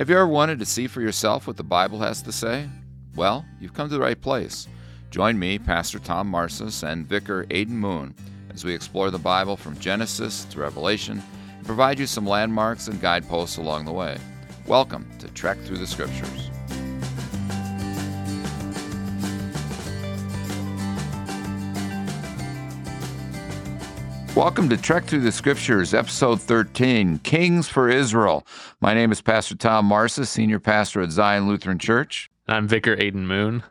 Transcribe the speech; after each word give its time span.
Have 0.00 0.08
you 0.08 0.16
ever 0.16 0.26
wanted 0.26 0.58
to 0.60 0.64
see 0.64 0.86
for 0.86 1.02
yourself 1.02 1.46
what 1.46 1.58
the 1.58 1.62
Bible 1.62 1.98
has 1.98 2.22
to 2.22 2.32
say? 2.32 2.66
Well, 3.16 3.44
you've 3.60 3.74
come 3.74 3.86
to 3.86 3.94
the 3.94 4.00
right 4.00 4.18
place. 4.18 4.66
Join 5.10 5.38
me, 5.38 5.58
Pastor 5.58 5.98
Tom 5.98 6.32
Marsis, 6.32 6.82
and 6.82 7.06
Vicar 7.06 7.44
Aidan 7.50 7.76
Moon 7.76 8.14
as 8.50 8.64
we 8.64 8.72
explore 8.72 9.10
the 9.10 9.18
Bible 9.18 9.58
from 9.58 9.78
Genesis 9.78 10.46
to 10.46 10.58
Revelation 10.58 11.22
and 11.54 11.66
provide 11.66 11.98
you 11.98 12.06
some 12.06 12.26
landmarks 12.26 12.88
and 12.88 12.98
guideposts 12.98 13.58
along 13.58 13.84
the 13.84 13.92
way. 13.92 14.16
Welcome 14.66 15.06
to 15.18 15.28
Trek 15.28 15.58
Through 15.58 15.76
the 15.76 15.86
Scriptures. 15.86 16.50
Welcome 24.36 24.68
to 24.68 24.76
Trek 24.76 25.06
Through 25.06 25.22
the 25.22 25.32
Scriptures, 25.32 25.92
Episode 25.92 26.40
13 26.40 27.18
Kings 27.18 27.68
for 27.68 27.88
Israel. 27.88 28.46
My 28.80 28.94
name 28.94 29.10
is 29.10 29.20
Pastor 29.20 29.56
Tom 29.56 29.86
Marsa, 29.86 30.24
Senior 30.24 30.60
Pastor 30.60 31.02
at 31.02 31.10
Zion 31.10 31.48
Lutheran 31.48 31.80
Church. 31.80 32.30
I'm 32.46 32.68
Vicar 32.68 32.96
Aidan 33.00 33.26
Moon. 33.26 33.64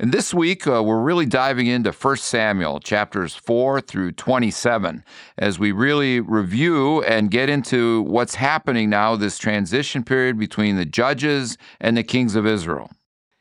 And 0.00 0.12
this 0.12 0.32
week, 0.32 0.66
uh, 0.66 0.82
we're 0.82 1.02
really 1.02 1.26
diving 1.26 1.66
into 1.66 1.92
1 1.92 2.16
Samuel, 2.16 2.80
chapters 2.80 3.34
4 3.34 3.82
through 3.82 4.12
27, 4.12 5.04
as 5.36 5.58
we 5.58 5.70
really 5.70 6.20
review 6.20 7.02
and 7.02 7.30
get 7.30 7.50
into 7.50 8.00
what's 8.02 8.36
happening 8.36 8.88
now, 8.88 9.16
this 9.16 9.36
transition 9.36 10.02
period 10.02 10.38
between 10.38 10.76
the 10.76 10.86
judges 10.86 11.58
and 11.78 11.94
the 11.94 12.02
kings 12.02 12.36
of 12.36 12.46
Israel. 12.46 12.90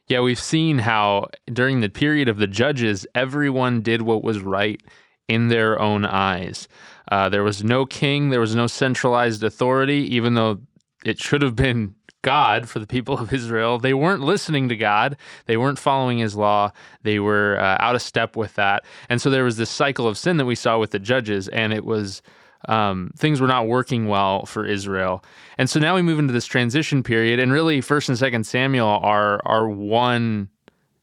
Yeah, 0.08 0.20
we've 0.20 0.38
seen 0.38 0.80
how 0.80 1.30
during 1.52 1.80
the 1.80 1.90
period 1.90 2.28
of 2.28 2.38
the 2.38 2.48
judges, 2.48 3.08
everyone 3.16 3.82
did 3.82 4.02
what 4.02 4.24
was 4.24 4.40
right 4.40 4.82
in 5.28 5.48
their 5.48 5.80
own 5.80 6.06
eyes. 6.06 6.68
Uh, 7.12 7.30
there 7.30 7.44
was 7.44 7.64
no 7.64 7.86
king, 7.86 8.30
there 8.30 8.40
was 8.40 8.56
no 8.56 8.68
centralized 8.68 9.44
authority, 9.44 10.08
even 10.16 10.34
though 10.34 10.60
it 11.04 11.20
should 11.20 11.42
have 11.42 11.56
been 11.56 11.96
God 12.26 12.68
for 12.68 12.80
the 12.80 12.88
people 12.88 13.20
of 13.20 13.32
Israel. 13.32 13.78
They 13.78 13.94
weren't 13.94 14.24
listening 14.24 14.68
to 14.70 14.76
God. 14.76 15.16
They 15.46 15.58
weren't 15.58 15.78
following 15.78 16.18
his 16.18 16.36
law. 16.36 16.72
They 17.04 17.20
were 17.20 17.58
uh, 17.60 17.78
out 17.80 17.94
of 17.94 18.02
step 18.02 18.36
with 18.36 18.56
that. 18.56 18.84
And 19.10 19.22
so 19.22 19.30
there 19.30 19.44
was 19.44 19.58
this 19.58 19.70
cycle 19.70 20.08
of 20.08 20.18
sin 20.18 20.38
that 20.38 20.46
we 20.46 20.56
saw 20.56 20.80
with 20.80 20.90
the 20.90 21.00
judges, 21.00 21.48
and 21.48 21.72
it 21.72 21.86
was. 21.86 22.22
Um, 22.68 23.12
things 23.16 23.40
were 23.40 23.48
not 23.48 23.68
working 23.68 24.08
well 24.08 24.48
for 24.48 24.66
Israel, 24.66 25.24
and 25.60 25.70
so 25.70 25.80
now 25.80 25.94
we 25.94 26.02
move 26.02 26.18
into 26.18 26.34
this 26.34 26.48
transition 26.48 27.04
period, 27.04 27.40
and 27.40 27.52
really, 27.52 27.80
First 27.80 28.10
and 28.10 28.18
Second 28.18 28.48
Samuel 28.48 28.88
are 28.88 29.40
are 29.46 29.70
one 29.70 30.50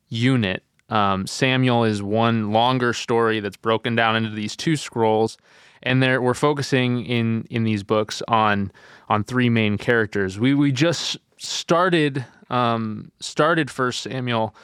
unit 0.09 0.65
um, 0.89 1.27
Samuel 1.27 1.85
is 1.85 2.03
one 2.03 2.53
longer 2.53 2.93
story 2.93 3.41
that's 3.41 3.57
broken 3.57 3.95
down 3.95 4.17
into 4.17 4.31
these 4.31 4.57
two 4.57 4.77
scrolls, 4.77 5.39
and 5.83 6.03
there 6.03 6.21
we're 6.21 6.35
focusing 6.35 7.05
in 7.05 7.47
in 7.51 7.65
these 7.65 7.83
books 7.83 8.23
on 8.29 8.73
on 9.09 9.25
three 9.25 9.49
main 9.49 9.79
characters. 9.79 10.39
We 10.39 10.55
we 10.55 10.73
just 10.73 11.17
started 11.39 12.25
um, 12.51 13.11
started 13.21 13.71
First 13.71 14.03
Samuel 14.03 14.55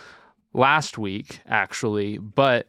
last 0.53 0.99
week 0.99 1.41
actually, 1.47 2.19
but 2.19 2.69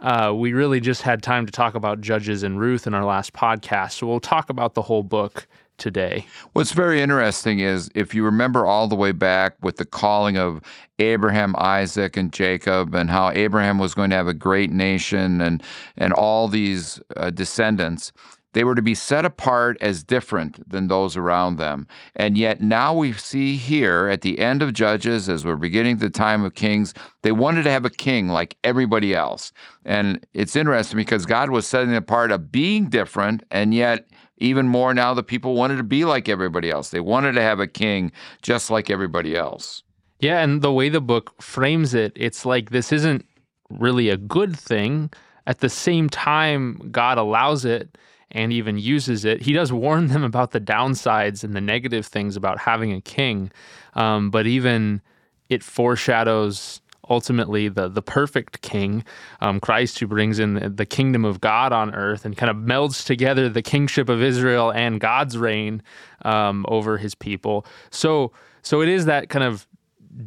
uh, 0.00 0.32
we 0.34 0.52
really 0.52 0.80
just 0.80 1.02
had 1.02 1.22
time 1.22 1.44
to 1.46 1.52
talk 1.52 1.74
about 1.74 2.00
Judges 2.00 2.42
and 2.42 2.58
Ruth 2.60 2.86
in 2.86 2.94
our 2.94 3.04
last 3.04 3.32
podcast. 3.32 3.92
So 3.92 4.06
we'll 4.06 4.20
talk 4.20 4.48
about 4.48 4.74
the 4.74 4.82
whole 4.82 5.02
book 5.02 5.48
today. 5.78 6.26
What's 6.52 6.72
very 6.72 7.00
interesting 7.00 7.60
is 7.60 7.88
if 7.94 8.14
you 8.14 8.24
remember 8.24 8.66
all 8.66 8.88
the 8.88 8.96
way 8.96 9.12
back 9.12 9.54
with 9.62 9.76
the 9.76 9.84
calling 9.84 10.36
of 10.36 10.60
Abraham, 10.98 11.54
Isaac, 11.58 12.16
and 12.16 12.32
Jacob, 12.32 12.94
and 12.94 13.08
how 13.08 13.30
Abraham 13.30 13.78
was 13.78 13.94
going 13.94 14.10
to 14.10 14.16
have 14.16 14.28
a 14.28 14.34
great 14.34 14.70
nation 14.70 15.40
and, 15.40 15.62
and 15.96 16.12
all 16.12 16.48
these 16.48 17.00
uh, 17.16 17.30
descendants. 17.30 18.12
They 18.54 18.64
were 18.64 18.74
to 18.74 18.82
be 18.82 18.94
set 18.94 19.24
apart 19.24 19.76
as 19.80 20.02
different 20.02 20.68
than 20.68 20.88
those 20.88 21.16
around 21.16 21.56
them. 21.56 21.86
And 22.16 22.36
yet 22.36 22.60
now 22.60 22.94
we 22.94 23.12
see 23.12 23.56
here 23.56 24.08
at 24.08 24.22
the 24.22 24.38
end 24.38 24.62
of 24.62 24.72
Judges, 24.72 25.28
as 25.28 25.44
we're 25.44 25.56
beginning 25.56 25.98
the 25.98 26.10
time 26.10 26.42
of 26.42 26.54
Kings, 26.54 26.94
they 27.22 27.30
wanted 27.30 27.64
to 27.64 27.70
have 27.70 27.84
a 27.84 27.90
king 27.90 28.28
like 28.28 28.56
everybody 28.64 29.14
else. 29.14 29.52
And 29.84 30.26
it's 30.32 30.56
interesting 30.56 30.96
because 30.96 31.26
God 31.26 31.50
was 31.50 31.66
setting 31.66 31.94
apart 31.94 32.32
of 32.32 32.50
being 32.50 32.88
different, 32.88 33.44
and 33.50 33.74
yet 33.74 34.08
even 34.38 34.68
more 34.68 34.94
now, 34.94 35.14
the 35.14 35.22
people 35.22 35.54
wanted 35.54 35.76
to 35.76 35.82
be 35.82 36.04
like 36.04 36.28
everybody 36.28 36.70
else. 36.70 36.90
They 36.90 37.00
wanted 37.00 37.32
to 37.32 37.42
have 37.42 37.60
a 37.60 37.66
king 37.66 38.12
just 38.42 38.70
like 38.70 38.90
everybody 38.90 39.36
else. 39.36 39.82
Yeah, 40.20 40.42
and 40.42 40.62
the 40.62 40.72
way 40.72 40.88
the 40.88 41.00
book 41.00 41.40
frames 41.40 41.94
it, 41.94 42.12
it's 42.16 42.44
like 42.44 42.70
this 42.70 42.92
isn't 42.92 43.24
really 43.70 44.08
a 44.08 44.16
good 44.16 44.56
thing. 44.56 45.10
At 45.46 45.60
the 45.60 45.68
same 45.68 46.08
time, 46.08 46.88
God 46.90 47.18
allows 47.18 47.64
it 47.64 47.96
and 48.30 48.52
even 48.52 48.78
uses 48.78 49.24
it. 49.24 49.42
He 49.42 49.52
does 49.52 49.72
warn 49.72 50.08
them 50.08 50.24
about 50.32 50.50
the 50.50 50.60
downsides 50.60 51.44
and 51.44 51.54
the 51.54 51.60
negative 51.60 52.06
things 52.06 52.36
about 52.36 52.58
having 52.58 52.92
a 52.92 53.00
king, 53.00 53.50
um, 53.94 54.30
but 54.30 54.46
even 54.46 55.00
it 55.48 55.62
foreshadows 55.62 56.80
ultimately 57.08 57.68
the 57.68 57.88
the 57.88 58.02
perfect 58.02 58.62
king, 58.62 59.04
um, 59.40 59.60
Christ, 59.60 59.98
who 59.98 60.06
brings 60.06 60.38
in 60.38 60.74
the, 60.76 60.86
kingdom 60.86 61.24
of 61.24 61.40
God 61.40 61.72
on 61.72 61.94
earth 61.94 62.24
and 62.24 62.36
kind 62.36 62.50
of 62.50 62.56
melds 62.56 63.04
together 63.04 63.48
the 63.48 63.62
kingship 63.62 64.08
of 64.08 64.22
Israel 64.22 64.72
and 64.72 65.00
God's 65.00 65.36
reign 65.36 65.82
um, 66.22 66.64
over 66.68 66.98
His 66.98 67.14
people. 67.14 67.66
So 67.90 68.32
so 68.62 68.80
it 68.82 68.88
is 68.88 69.04
that 69.04 69.28
kind 69.28 69.44
of 69.44 69.66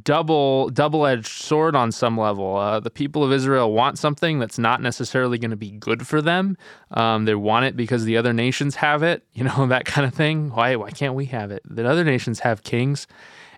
double 0.04 0.70
double 0.70 1.06
edged 1.06 1.28
sword 1.28 1.76
on 1.76 1.92
some 1.92 2.18
level. 2.18 2.58
Uh, 2.58 2.80
the 2.80 2.90
people 2.90 3.24
of 3.24 3.32
Israel 3.32 3.72
want 3.74 3.98
something 3.98 4.40
that's 4.40 4.58
not 4.60 4.82
necessarily 4.82 5.38
going 5.38 5.52
to 5.52 5.58
be 5.58 5.72
good 5.72 6.08
for 6.08 6.22
them. 6.22 6.58
Um, 6.92 7.26
they 7.26 7.36
want 7.36 7.66
it 7.66 7.76
because 7.76 8.06
the 8.06 8.18
other 8.18 8.34
nations 8.34 8.76
have 8.76 9.04
it, 9.04 9.24
you 9.34 9.44
know 9.44 9.68
that 9.68 9.86
kind 9.86 10.08
of 10.08 10.14
thing. 10.14 10.50
Why 10.50 10.76
why 10.76 10.92
can't 10.92 11.16
we 11.16 11.26
have 11.26 11.52
it? 11.52 11.62
The 11.66 11.88
other 11.88 12.04
nations 12.04 12.40
have 12.42 12.64
kings. 12.64 13.08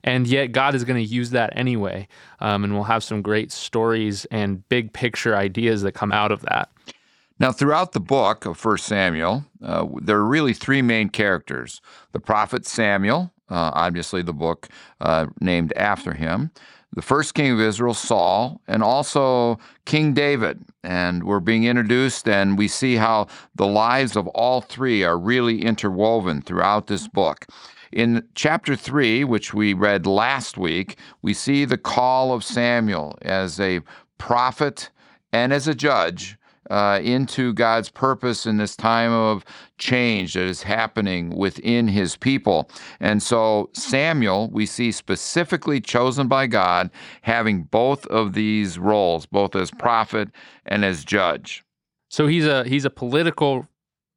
And 0.03 0.28
yet, 0.28 0.52
God 0.52 0.75
is 0.75 0.84
going 0.84 1.02
to 1.02 1.09
use 1.09 1.30
that 1.31 1.53
anyway. 1.56 2.08
Um, 2.40 2.64
and 2.64 2.74
we'll 2.74 2.84
have 2.84 3.03
some 3.03 3.22
great 3.22 3.52
stories 3.52 4.25
and 4.25 4.68
big 4.69 4.94
picture 4.94 5.36
ideas 5.36 5.81
that 5.84 5.94
come 5.94 6.12
out 6.12 6.31
of 6.31 6.41
that. 6.41 6.69
Now, 7.40 7.52
throughout 7.52 7.94
the 7.94 8.00
book 8.00 8.46
of 8.46 8.64
1 8.64 8.78
Samuel, 8.78 9.46
uh, 9.64 9.88
there 10.02 10.18
are 10.18 10.25
really 10.25 10.53
three 10.53 10.81
main 10.81 11.09
characters 11.09 11.81
the 12.12 12.19
prophet 12.19 12.66
Samuel, 12.66 13.34
uh, 13.50 13.72
obviously, 13.74 14.22
the 14.22 14.34
book 14.34 14.69
uh, 15.02 15.28
named 15.40 15.74
after 15.74 16.14
him, 16.14 16.52
the 16.96 17.02
first 17.02 17.34
king 17.34 17.52
of 17.52 17.59
Israel, 17.59 17.94
Saul, 17.94 18.62
and 18.68 18.84
also 18.84 19.59
King 19.85 20.14
David. 20.14 20.64
And 20.84 21.24
we're 21.24 21.40
being 21.40 21.66
introduced, 21.66 22.28
and 22.28 22.58
we 22.58 22.68
see 22.68 22.96
how 22.96 23.28
the 23.56 23.68
lives 23.68 24.16
of 24.16 24.28
all 24.30 24.62
three 24.62 25.03
are 25.03 25.18
really 25.18 25.64
interwoven 25.64 26.41
throughout 26.41 26.88
this 26.88 27.08
book. 27.08 27.46
In 27.94 28.28
chapter 28.34 28.76
3, 28.76 29.24
which 29.24 29.54
we 29.54 29.74
read 29.74 30.08
last 30.08 30.58
week, 30.58 30.98
we 31.22 31.34
see 31.34 31.64
the 31.64 31.78
call 31.78 32.34
of 32.34 32.44
Samuel 32.44 33.20
as 33.22 33.59
a 33.59 33.81
prophet 34.18 34.90
and 35.31 35.54
as 35.54 35.68
a 35.68 35.76
judge 35.76 36.36
uh, 36.72 37.00
into 37.03 37.53
God's 37.53 37.90
purpose 37.90 38.48
in 38.48 38.58
this 38.58 38.76
time 38.76 39.12
of 39.12 39.46
change 39.78 40.34
that 40.34 40.46
is 40.46 40.64
happening 40.64 41.30
within 41.36 41.88
his 41.88 42.16
people. 42.16 42.68
And 43.00 43.22
so, 43.22 43.70
Samuel, 43.74 44.50
we 44.50 44.66
see 44.66 44.92
specifically 44.92 45.80
chosen 45.80 46.28
by 46.28 46.48
God, 46.48 46.90
having 47.22 47.64
both 47.64 48.08
of 48.08 48.34
these 48.34 48.80
roles, 48.80 49.28
both 49.28 49.56
as 49.56 49.70
prophet 49.70 50.30
and 50.66 50.84
as 50.84 51.06
judge. 51.06 51.64
So 52.09 52.26
he's 52.26 52.48
a 52.48 52.64
he's 52.64 52.86
a 52.86 52.90
political 52.90 53.68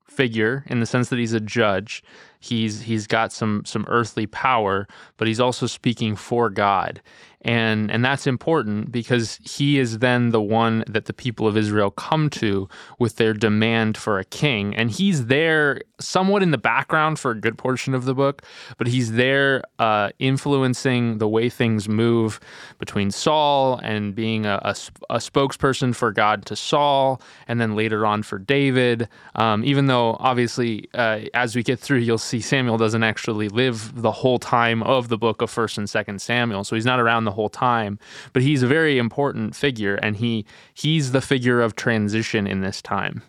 figure 0.08 0.64
in 0.68 0.80
the 0.80 0.86
sense 0.86 1.10
that 1.10 1.18
he's 1.18 1.34
a 1.34 1.40
judge. 1.40 2.02
He's 2.46 2.82
he's 2.82 3.06
got 3.06 3.32
some 3.32 3.64
some 3.64 3.84
earthly 3.88 4.26
power, 4.26 4.86
but 5.16 5.26
he's 5.28 5.40
also 5.40 5.66
speaking 5.66 6.16
for 6.16 6.50
God 6.50 7.00
and 7.42 7.90
and 7.90 8.04
that's 8.04 8.26
important 8.26 8.92
because 8.92 9.38
he 9.44 9.78
is 9.78 9.98
then 9.98 10.30
the 10.30 10.40
one 10.40 10.84
that 10.86 11.06
the 11.06 11.12
people 11.12 11.46
of 11.46 11.56
Israel 11.56 11.90
come 11.90 12.30
to 12.30 12.68
with 12.98 13.16
their 13.16 13.32
demand 13.32 13.96
for 13.96 14.18
a 14.18 14.24
king. 14.24 14.74
And 14.74 14.90
he's 14.90 15.26
there 15.26 15.80
somewhat 16.00 16.42
in 16.42 16.50
the 16.50 16.58
background 16.58 17.18
for 17.18 17.30
a 17.30 17.40
good 17.40 17.58
portion 17.58 17.94
of 17.94 18.04
the 18.04 18.14
book 18.14 18.42
but 18.78 18.86
he's 18.86 19.12
there 19.12 19.62
uh, 19.78 20.10
influencing 20.18 21.18
the 21.18 21.28
way 21.28 21.48
things 21.48 21.88
move 21.88 22.40
between 22.78 23.10
Saul 23.10 23.78
and 23.82 24.14
being 24.14 24.46
a, 24.46 24.60
a, 24.62 24.74
a, 25.10 25.18
spokesperson 25.18 25.94
for 25.94 26.12
God 26.12 26.46
to 26.46 26.56
Saul 26.56 27.20
and 27.48 27.60
then 27.60 27.74
later 27.74 28.06
on 28.06 28.22
for 28.22 28.38
David. 28.38 29.08
Um, 29.34 29.64
even 29.64 29.86
though 29.86 30.16
obviously 30.20 30.88
uh, 30.94 31.20
as 31.34 31.56
we 31.56 31.62
get 31.62 31.78
through 31.78 31.98
you'll 31.98 32.18
see 32.18 32.40
Samuel 32.40 32.78
doesn't 32.78 33.02
actually 33.02 33.48
live 33.48 34.00
the 34.00 34.12
whole 34.12 34.38
time 34.38 34.82
of 34.82 35.08
the 35.08 35.18
book 35.18 35.42
of 35.42 35.50
first 35.50 35.78
and 35.78 35.88
second 35.88 36.20
Samuel. 36.20 36.64
So 36.64 36.74
he's 36.76 36.86
not 36.86 37.00
around 37.00 37.24
the 37.26 37.32
whole 37.32 37.50
time. 37.50 37.98
But 38.32 38.42
he's 38.42 38.62
a 38.62 38.66
very 38.66 38.96
important 38.98 39.54
figure, 39.54 39.96
and 39.96 40.16
he 40.16 40.46
he's 40.72 41.12
the 41.12 41.20
figure 41.20 41.60
of 41.60 41.76
transition 41.76 42.46
in 42.46 42.62
this 42.62 42.80
time. 42.80 43.22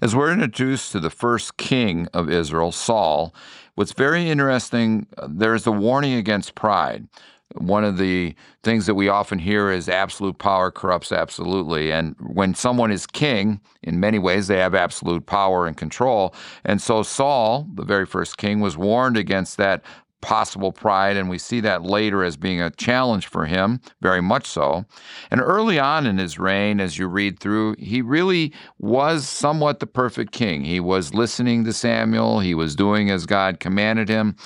As 0.00 0.16
we're 0.16 0.32
introduced 0.32 0.90
to 0.92 1.00
the 1.00 1.10
first 1.10 1.56
king 1.56 2.08
of 2.12 2.28
Israel, 2.28 2.72
Saul, 2.72 3.32
what's 3.76 3.92
very 3.92 4.28
interesting, 4.28 5.06
there's 5.28 5.66
a 5.66 5.72
warning 5.72 6.14
against 6.14 6.56
pride. 6.56 7.06
One 7.54 7.84
of 7.84 7.98
the 7.98 8.34
things 8.62 8.86
that 8.86 8.94
we 8.94 9.08
often 9.08 9.38
hear 9.38 9.70
is 9.70 9.88
absolute 9.88 10.38
power 10.38 10.70
corrupts 10.70 11.12
absolutely. 11.12 11.92
And 11.92 12.16
when 12.18 12.54
someone 12.54 12.90
is 12.90 13.06
king, 13.06 13.60
in 13.82 14.00
many 14.00 14.18
ways, 14.18 14.46
they 14.46 14.58
have 14.58 14.74
absolute 14.74 15.26
power 15.26 15.66
and 15.66 15.76
control. 15.76 16.34
And 16.64 16.80
so 16.80 17.02
Saul, 17.02 17.66
the 17.74 17.84
very 17.84 18.06
first 18.06 18.38
king, 18.38 18.60
was 18.60 18.76
warned 18.76 19.18
against 19.18 19.58
that 19.58 19.82
possible 20.22 20.72
pride, 20.72 21.16
and 21.16 21.28
we 21.28 21.36
see 21.36 21.60
that 21.60 21.82
later 21.82 22.24
as 22.24 22.36
being 22.36 22.60
a 22.60 22.70
challenge 22.70 23.26
for 23.26 23.44
him, 23.44 23.80
very 24.00 24.22
much 24.22 24.46
so. 24.46 24.86
And 25.30 25.40
early 25.40 25.78
on 25.78 26.06
in 26.06 26.16
his 26.16 26.38
reign, 26.38 26.80
as 26.80 26.96
you 26.96 27.08
read 27.08 27.38
through, 27.38 27.74
he 27.78 28.00
really 28.00 28.54
was 28.78 29.28
somewhat 29.28 29.80
the 29.80 29.86
perfect 29.86 30.32
king. 30.32 30.64
He 30.64 30.80
was 30.80 31.12
listening 31.12 31.64
to 31.64 31.72
Samuel, 31.72 32.40
he 32.40 32.54
was 32.54 32.74
doing 32.74 33.10
as 33.10 33.26
God 33.26 33.60
commanded 33.60 34.08
him. 34.08 34.36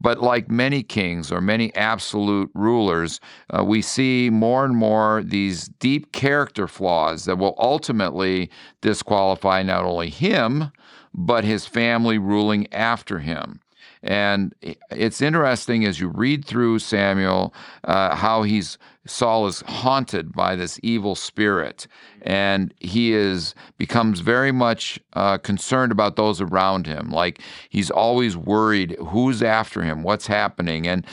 But 0.00 0.22
like 0.22 0.50
many 0.50 0.82
kings 0.82 1.30
or 1.30 1.40
many 1.40 1.74
absolute 1.74 2.50
rulers, 2.54 3.20
uh, 3.50 3.64
we 3.64 3.82
see 3.82 4.30
more 4.30 4.64
and 4.64 4.76
more 4.76 5.22
these 5.24 5.68
deep 5.68 6.12
character 6.12 6.68
flaws 6.68 7.24
that 7.24 7.38
will 7.38 7.56
ultimately 7.58 8.50
disqualify 8.80 9.62
not 9.62 9.84
only 9.84 10.10
him, 10.10 10.70
but 11.12 11.44
his 11.44 11.66
family 11.66 12.18
ruling 12.18 12.72
after 12.72 13.18
him. 13.18 13.60
And 14.02 14.54
it's 14.90 15.22
interesting 15.22 15.84
as 15.84 15.98
you 15.98 16.08
read 16.08 16.44
through 16.44 16.78
Samuel 16.80 17.54
uh, 17.84 18.14
how 18.14 18.42
he's 18.42 18.78
Saul 19.06 19.46
is 19.46 19.60
haunted 19.66 20.32
by 20.32 20.56
this 20.56 20.80
evil 20.82 21.14
spirit, 21.14 21.86
and 22.22 22.72
he 22.80 23.12
is 23.12 23.54
becomes 23.76 24.20
very 24.20 24.50
much 24.52 24.98
uh, 25.12 25.36
concerned 25.38 25.92
about 25.92 26.16
those 26.16 26.40
around 26.40 26.86
him. 26.86 27.10
Like 27.10 27.40
he's 27.68 27.90
always 27.90 28.36
worried 28.36 28.96
who's 29.08 29.42
after 29.42 29.82
him, 29.82 30.02
what's 30.02 30.26
happening, 30.26 30.86
and 30.86 31.06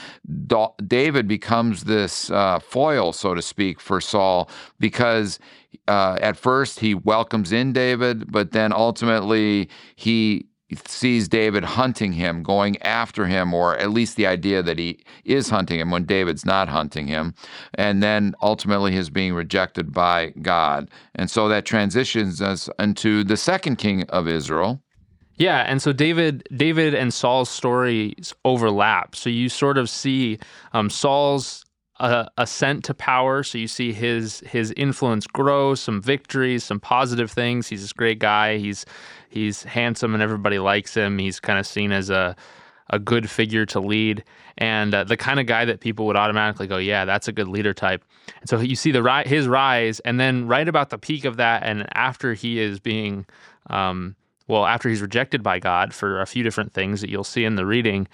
David 0.88 1.28
becomes 1.28 1.84
this 1.84 2.30
uh, 2.32 2.60
foil, 2.60 3.12
so 3.12 3.36
to 3.36 3.42
speak, 3.42 3.82
for 3.82 4.00
Saul 4.00 4.50
because 4.80 5.40
uh, 5.88 6.18
at 6.22 6.38
first 6.38 6.80
he 6.80 6.94
welcomes 6.94 7.52
in 7.52 7.74
David, 7.74 8.32
but 8.32 8.52
then 8.52 8.72
ultimately 8.72 9.70
he 9.96 10.46
sees 10.86 11.28
David 11.28 11.64
hunting 11.64 12.14
him, 12.14 12.44
going 12.44 12.82
after 12.82 13.26
him, 13.26 13.54
or 13.54 13.78
at 13.78 13.92
least 13.92 14.16
the 14.16 14.28
idea 14.28 14.64
that 14.64 14.78
he 14.78 15.00
is 15.26 15.50
hunting 15.50 15.80
him 15.80 15.92
when 15.92 16.06
David's 16.06 16.46
not 16.46 16.70
hunting 16.70 17.08
him, 17.08 17.34
and 17.76 18.02
then 18.02 18.36
ultimately 18.42 18.92
his 18.92 19.10
being 19.10 19.34
rejected 19.34 19.92
by 19.92 20.34
God. 20.42 20.90
And 21.16 21.30
so 21.30 21.48
that 21.50 21.66
transitions 21.66 22.42
us 22.42 22.70
into 22.80 23.24
the 23.24 23.38
second 23.38 23.78
king 23.78 24.04
of 24.10 24.28
Israel. 24.28 24.82
Yeah, 25.38 25.62
and 25.62 25.82
so 25.82 25.92
David, 25.92 26.48
David 26.56 26.94
and 26.94 27.14
Saul's 27.14 27.50
stories 27.50 28.34
overlap. 28.46 29.16
So 29.16 29.30
you 29.30 29.50
sort 29.50 29.78
of 29.78 29.90
see 29.90 30.38
um, 30.74 30.90
Saul's 30.90 31.66
uh, 32.02 32.26
ascent 32.38 32.84
to 32.86 32.94
power. 32.94 33.44
So 33.44 33.58
you 33.58 33.68
see 33.68 33.94
his 33.94 34.42
his 34.42 34.74
influence 34.76 35.28
grow, 35.28 35.76
some 35.76 36.02
victories, 36.02 36.64
some 36.64 36.80
positive 36.80 37.32
things. 37.32 37.68
He's 37.68 37.82
this 37.82 37.94
great 37.94 38.20
guy. 38.20 38.58
He's 38.58 38.86
he's 39.30 39.64
handsome 39.64 40.14
and 40.14 40.22
everybody 40.22 40.60
likes 40.60 40.94
him. 40.94 41.18
He's 41.18 41.40
kind 41.40 41.60
of 41.60 41.66
seen 41.66 41.92
as 41.92 42.10
a 42.10 42.36
a 42.90 43.00
good 43.00 43.30
figure 43.30 43.66
to 43.66 43.80
lead 43.80 44.24
and 44.58 44.94
uh, 44.94 45.04
the 45.04 45.18
kind 45.18 45.40
of 45.40 45.46
guy 45.46 45.66
that 45.66 45.80
people 45.80 46.06
would 46.06 46.16
automatically 46.16 46.68
go, 46.68 46.78
yeah, 46.78 47.06
that's 47.06 47.28
a 47.28 47.32
good 47.32 47.48
leader 47.48 47.74
type. 47.74 48.04
And 48.42 48.50
so 48.50 48.60
you 48.60 48.76
see 48.76 48.92
the 48.92 49.02
ri- 49.02 49.28
his 49.28 49.48
rise, 49.48 50.00
and 50.02 50.20
then 50.20 50.48
right 50.48 50.68
about 50.68 50.90
the 50.90 50.98
peak 50.98 51.26
of 51.26 51.38
that, 51.38 51.64
and 51.64 51.88
after 51.96 52.34
he 52.34 52.60
is 52.60 52.80
being, 52.80 53.26
um, 53.70 54.16
well, 54.48 54.66
after 54.66 54.90
he's 54.90 55.02
rejected 55.02 55.42
by 55.42 55.60
God 55.60 55.94
for 55.94 56.22
a 56.22 56.26
few 56.28 56.44
different 56.44 56.74
things 56.74 57.02
that 57.02 57.10
you'll 57.10 57.24
see 57.24 57.46
in 57.46 57.56
the 57.56 57.66
reading, 57.66 58.08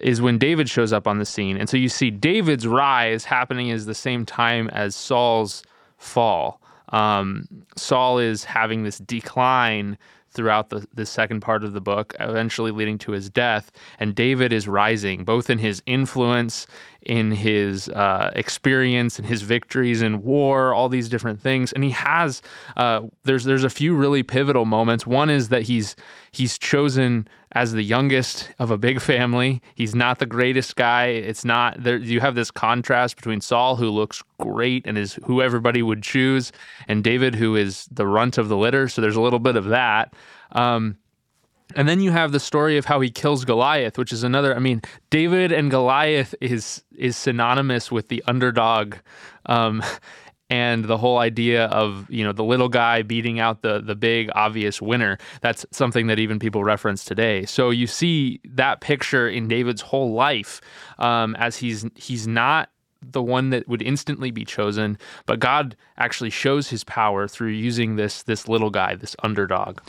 is 0.00 0.20
when 0.20 0.38
David 0.38 0.68
shows 0.68 0.92
up 0.92 1.06
on 1.06 1.18
the 1.18 1.24
scene. 1.24 1.56
And 1.56 1.68
so 1.68 1.76
you 1.76 1.88
see 1.88 2.10
David's 2.10 2.66
rise 2.66 3.24
happening 3.24 3.68
is 3.68 3.86
the 3.86 3.94
same 3.94 4.24
time 4.26 4.68
as 4.68 4.94
Saul's 4.94 5.62
fall. 5.98 6.60
Um, 6.90 7.48
Saul 7.76 8.18
is 8.18 8.44
having 8.44 8.84
this 8.84 8.98
decline 8.98 9.98
throughout 10.36 10.70
the, 10.70 10.86
the 10.94 11.06
second 11.06 11.40
part 11.40 11.64
of 11.64 11.72
the 11.72 11.80
book, 11.80 12.14
eventually 12.20 12.70
leading 12.70 12.98
to 12.98 13.12
his 13.12 13.28
death. 13.28 13.72
And 13.98 14.14
David 14.14 14.52
is 14.52 14.68
rising, 14.68 15.24
both 15.24 15.50
in 15.50 15.58
his 15.58 15.82
influence, 15.86 16.66
in 17.02 17.32
his 17.32 17.88
uh, 17.88 18.30
experience, 18.34 19.18
and 19.18 19.26
his 19.26 19.42
victories 19.42 20.02
in 20.02 20.22
war, 20.22 20.74
all 20.74 20.88
these 20.88 21.08
different 21.08 21.40
things. 21.40 21.72
And 21.72 21.82
he 21.82 21.90
has 21.90 22.42
uh, 22.76 23.02
there's 23.24 23.44
there's 23.44 23.64
a 23.64 23.70
few 23.70 23.94
really 23.94 24.22
pivotal 24.22 24.64
moments. 24.64 25.06
One 25.06 25.30
is 25.30 25.48
that 25.48 25.62
he's 25.62 25.96
he's 26.32 26.58
chosen 26.58 27.28
as 27.52 27.72
the 27.72 27.82
youngest 27.82 28.50
of 28.58 28.70
a 28.70 28.76
big 28.76 29.00
family. 29.00 29.62
He's 29.74 29.94
not 29.94 30.18
the 30.18 30.26
greatest 30.26 30.76
guy. 30.76 31.06
It's 31.06 31.44
not 31.44 31.82
there. 31.82 31.96
You 31.96 32.20
have 32.20 32.34
this 32.34 32.50
contrast 32.50 33.16
between 33.16 33.40
Saul, 33.40 33.76
who 33.76 33.88
looks 33.88 34.22
great 34.38 34.86
and 34.86 34.98
is 34.98 35.14
who 35.24 35.40
everybody 35.40 35.82
would 35.82 36.02
choose, 36.02 36.52
and 36.88 37.02
David, 37.02 37.34
who 37.34 37.56
is 37.56 37.88
the 37.90 38.06
runt 38.06 38.36
of 38.36 38.48
the 38.48 38.56
litter. 38.56 38.88
So 38.88 39.00
there's 39.00 39.16
a 39.16 39.20
little 39.20 39.38
bit 39.38 39.56
of 39.56 39.66
that. 39.66 40.12
Um, 40.52 40.98
and 41.74 41.88
then 41.88 42.00
you 42.00 42.12
have 42.12 42.32
the 42.32 42.40
story 42.40 42.76
of 42.76 42.84
how 42.84 43.00
he 43.00 43.10
kills 43.10 43.44
Goliath, 43.44 43.98
which 43.98 44.12
is 44.12 44.22
another. 44.22 44.54
I 44.54 44.60
mean, 44.60 44.82
David 45.10 45.50
and 45.52 45.70
Goliath 45.70 46.34
is 46.40 46.84
is 46.96 47.16
synonymous 47.16 47.90
with 47.90 48.08
the 48.08 48.22
underdog. 48.26 48.96
Um, 49.46 49.82
and 50.48 50.84
the 50.84 50.96
whole 50.96 51.18
idea 51.18 51.66
of 51.66 52.08
you 52.08 52.22
know 52.22 52.32
the 52.32 52.44
little 52.44 52.68
guy 52.68 53.02
beating 53.02 53.40
out 53.40 53.62
the 53.62 53.80
the 53.80 53.96
big 53.96 54.30
obvious 54.34 54.80
winner 54.80 55.18
that's 55.40 55.66
something 55.72 56.06
that 56.06 56.18
even 56.18 56.38
people 56.38 56.62
reference 56.62 57.04
today 57.04 57.44
so 57.44 57.70
you 57.70 57.86
see 57.86 58.40
that 58.44 58.80
picture 58.80 59.28
in 59.28 59.48
david's 59.48 59.80
whole 59.80 60.12
life 60.12 60.60
um, 60.98 61.34
as 61.36 61.56
he's 61.56 61.84
he's 61.96 62.28
not 62.28 62.70
the 63.02 63.22
one 63.22 63.50
that 63.50 63.68
would 63.68 63.82
instantly 63.82 64.30
be 64.30 64.44
chosen, 64.44 64.98
but 65.26 65.38
God 65.38 65.76
actually 65.98 66.30
shows 66.30 66.68
his 66.68 66.84
power 66.84 67.28
through 67.28 67.48
using 67.48 67.96
this 67.96 68.22
this 68.22 68.48
little 68.48 68.70
guy, 68.70 68.94
this 68.94 69.16
underdog. 69.22 69.80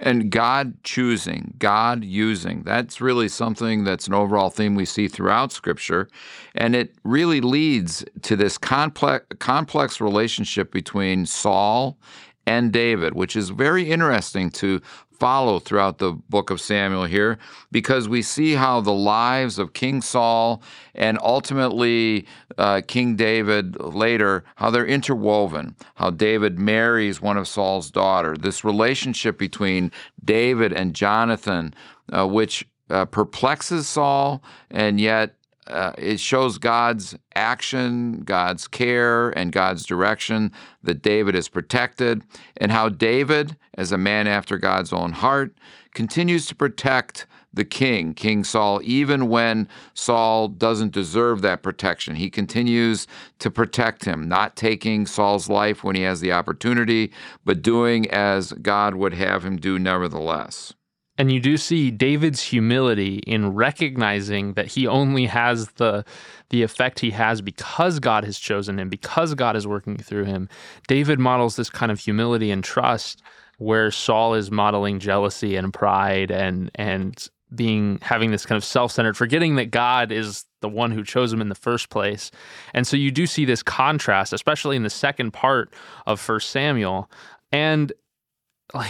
And 0.00 0.30
God 0.30 0.74
choosing, 0.82 1.54
God 1.58 2.04
using. 2.04 2.62
That's 2.62 3.00
really 3.00 3.28
something 3.28 3.84
that's 3.84 4.06
an 4.06 4.14
overall 4.14 4.50
theme 4.50 4.74
we 4.74 4.84
see 4.84 5.08
throughout 5.08 5.52
scripture, 5.52 6.08
and 6.54 6.74
it 6.74 6.94
really 7.04 7.40
leads 7.40 8.04
to 8.22 8.36
this 8.36 8.58
complex 8.58 9.26
complex 9.38 10.00
relationship 10.00 10.72
between 10.72 11.26
Saul 11.26 11.98
and 12.46 12.72
David, 12.72 13.14
which 13.14 13.36
is 13.36 13.50
very 13.50 13.90
interesting 13.90 14.50
to 14.50 14.80
follow 15.18 15.58
throughout 15.58 15.98
the 15.98 16.12
book 16.12 16.50
of 16.50 16.60
Samuel 16.60 17.04
here 17.04 17.38
because 17.70 18.08
we 18.08 18.22
see 18.22 18.54
how 18.54 18.80
the 18.80 18.92
lives 18.92 19.58
of 19.58 19.72
King 19.72 20.02
Saul 20.02 20.62
and 20.94 21.18
ultimately 21.22 22.26
uh, 22.58 22.82
King 22.86 23.16
David 23.16 23.80
later, 23.80 24.44
how 24.56 24.70
they're 24.70 24.86
interwoven, 24.86 25.76
how 25.94 26.10
David 26.10 26.58
marries 26.58 27.20
one 27.20 27.36
of 27.36 27.48
Saul's 27.48 27.90
daughter, 27.90 28.36
this 28.36 28.64
relationship 28.64 29.38
between 29.38 29.90
David 30.24 30.72
and 30.72 30.94
Jonathan, 30.94 31.74
uh, 32.12 32.26
which 32.26 32.66
uh, 32.90 33.04
perplexes 33.06 33.88
Saul 33.88 34.42
and 34.70 35.00
yet 35.00 35.36
uh, 35.66 35.92
it 35.96 36.20
shows 36.20 36.58
God's 36.58 37.16
action, 37.34 38.22
God's 38.22 38.68
care, 38.68 39.30
and 39.30 39.52
God's 39.52 39.86
direction 39.86 40.52
that 40.82 41.02
David 41.02 41.34
is 41.34 41.48
protected, 41.48 42.22
and 42.58 42.70
how 42.70 42.88
David, 42.88 43.56
as 43.74 43.92
a 43.92 43.98
man 43.98 44.26
after 44.26 44.58
God's 44.58 44.92
own 44.92 45.12
heart, 45.12 45.54
continues 45.94 46.46
to 46.46 46.54
protect 46.54 47.26
the 47.54 47.64
king, 47.64 48.14
King 48.14 48.42
Saul, 48.42 48.80
even 48.82 49.28
when 49.28 49.68
Saul 49.94 50.48
doesn't 50.48 50.92
deserve 50.92 51.40
that 51.42 51.62
protection. 51.62 52.16
He 52.16 52.28
continues 52.28 53.06
to 53.38 53.50
protect 53.50 54.04
him, 54.04 54.28
not 54.28 54.56
taking 54.56 55.06
Saul's 55.06 55.48
life 55.48 55.84
when 55.84 55.94
he 55.94 56.02
has 56.02 56.20
the 56.20 56.32
opportunity, 56.32 57.12
but 57.44 57.62
doing 57.62 58.10
as 58.10 58.52
God 58.54 58.96
would 58.96 59.14
have 59.14 59.44
him 59.44 59.56
do 59.56 59.78
nevertheless. 59.78 60.74
And 61.16 61.30
you 61.30 61.38
do 61.38 61.56
see 61.56 61.90
David's 61.92 62.42
humility 62.42 63.18
in 63.18 63.54
recognizing 63.54 64.54
that 64.54 64.66
he 64.66 64.86
only 64.86 65.26
has 65.26 65.68
the 65.72 66.04
the 66.50 66.62
effect 66.62 67.00
he 67.00 67.10
has 67.10 67.40
because 67.40 68.00
God 68.00 68.24
has 68.24 68.38
chosen 68.38 68.78
him, 68.78 68.88
because 68.88 69.34
God 69.34 69.56
is 69.56 69.66
working 69.66 69.96
through 69.96 70.24
him. 70.24 70.48
David 70.88 71.18
models 71.18 71.56
this 71.56 71.70
kind 71.70 71.92
of 71.92 72.00
humility 72.00 72.50
and 72.50 72.62
trust 72.64 73.22
where 73.58 73.90
Saul 73.90 74.34
is 74.34 74.50
modeling 74.50 74.98
jealousy 74.98 75.56
and 75.56 75.72
pride 75.72 76.30
and 76.30 76.70
and 76.74 77.28
being 77.54 78.00
having 78.02 78.32
this 78.32 78.44
kind 78.44 78.56
of 78.56 78.64
self-centered 78.64 79.16
forgetting 79.16 79.54
that 79.54 79.70
God 79.70 80.10
is 80.10 80.44
the 80.60 80.68
one 80.68 80.90
who 80.90 81.04
chose 81.04 81.32
him 81.32 81.40
in 81.40 81.48
the 81.48 81.54
first 81.54 81.88
place. 81.90 82.32
And 82.72 82.84
so 82.86 82.96
you 82.96 83.12
do 83.12 83.28
see 83.28 83.44
this 83.44 83.62
contrast 83.62 84.32
especially 84.32 84.74
in 84.74 84.82
the 84.82 84.90
second 84.90 85.30
part 85.30 85.72
of 86.06 86.18
First 86.18 86.50
Samuel. 86.50 87.08
And 87.52 87.92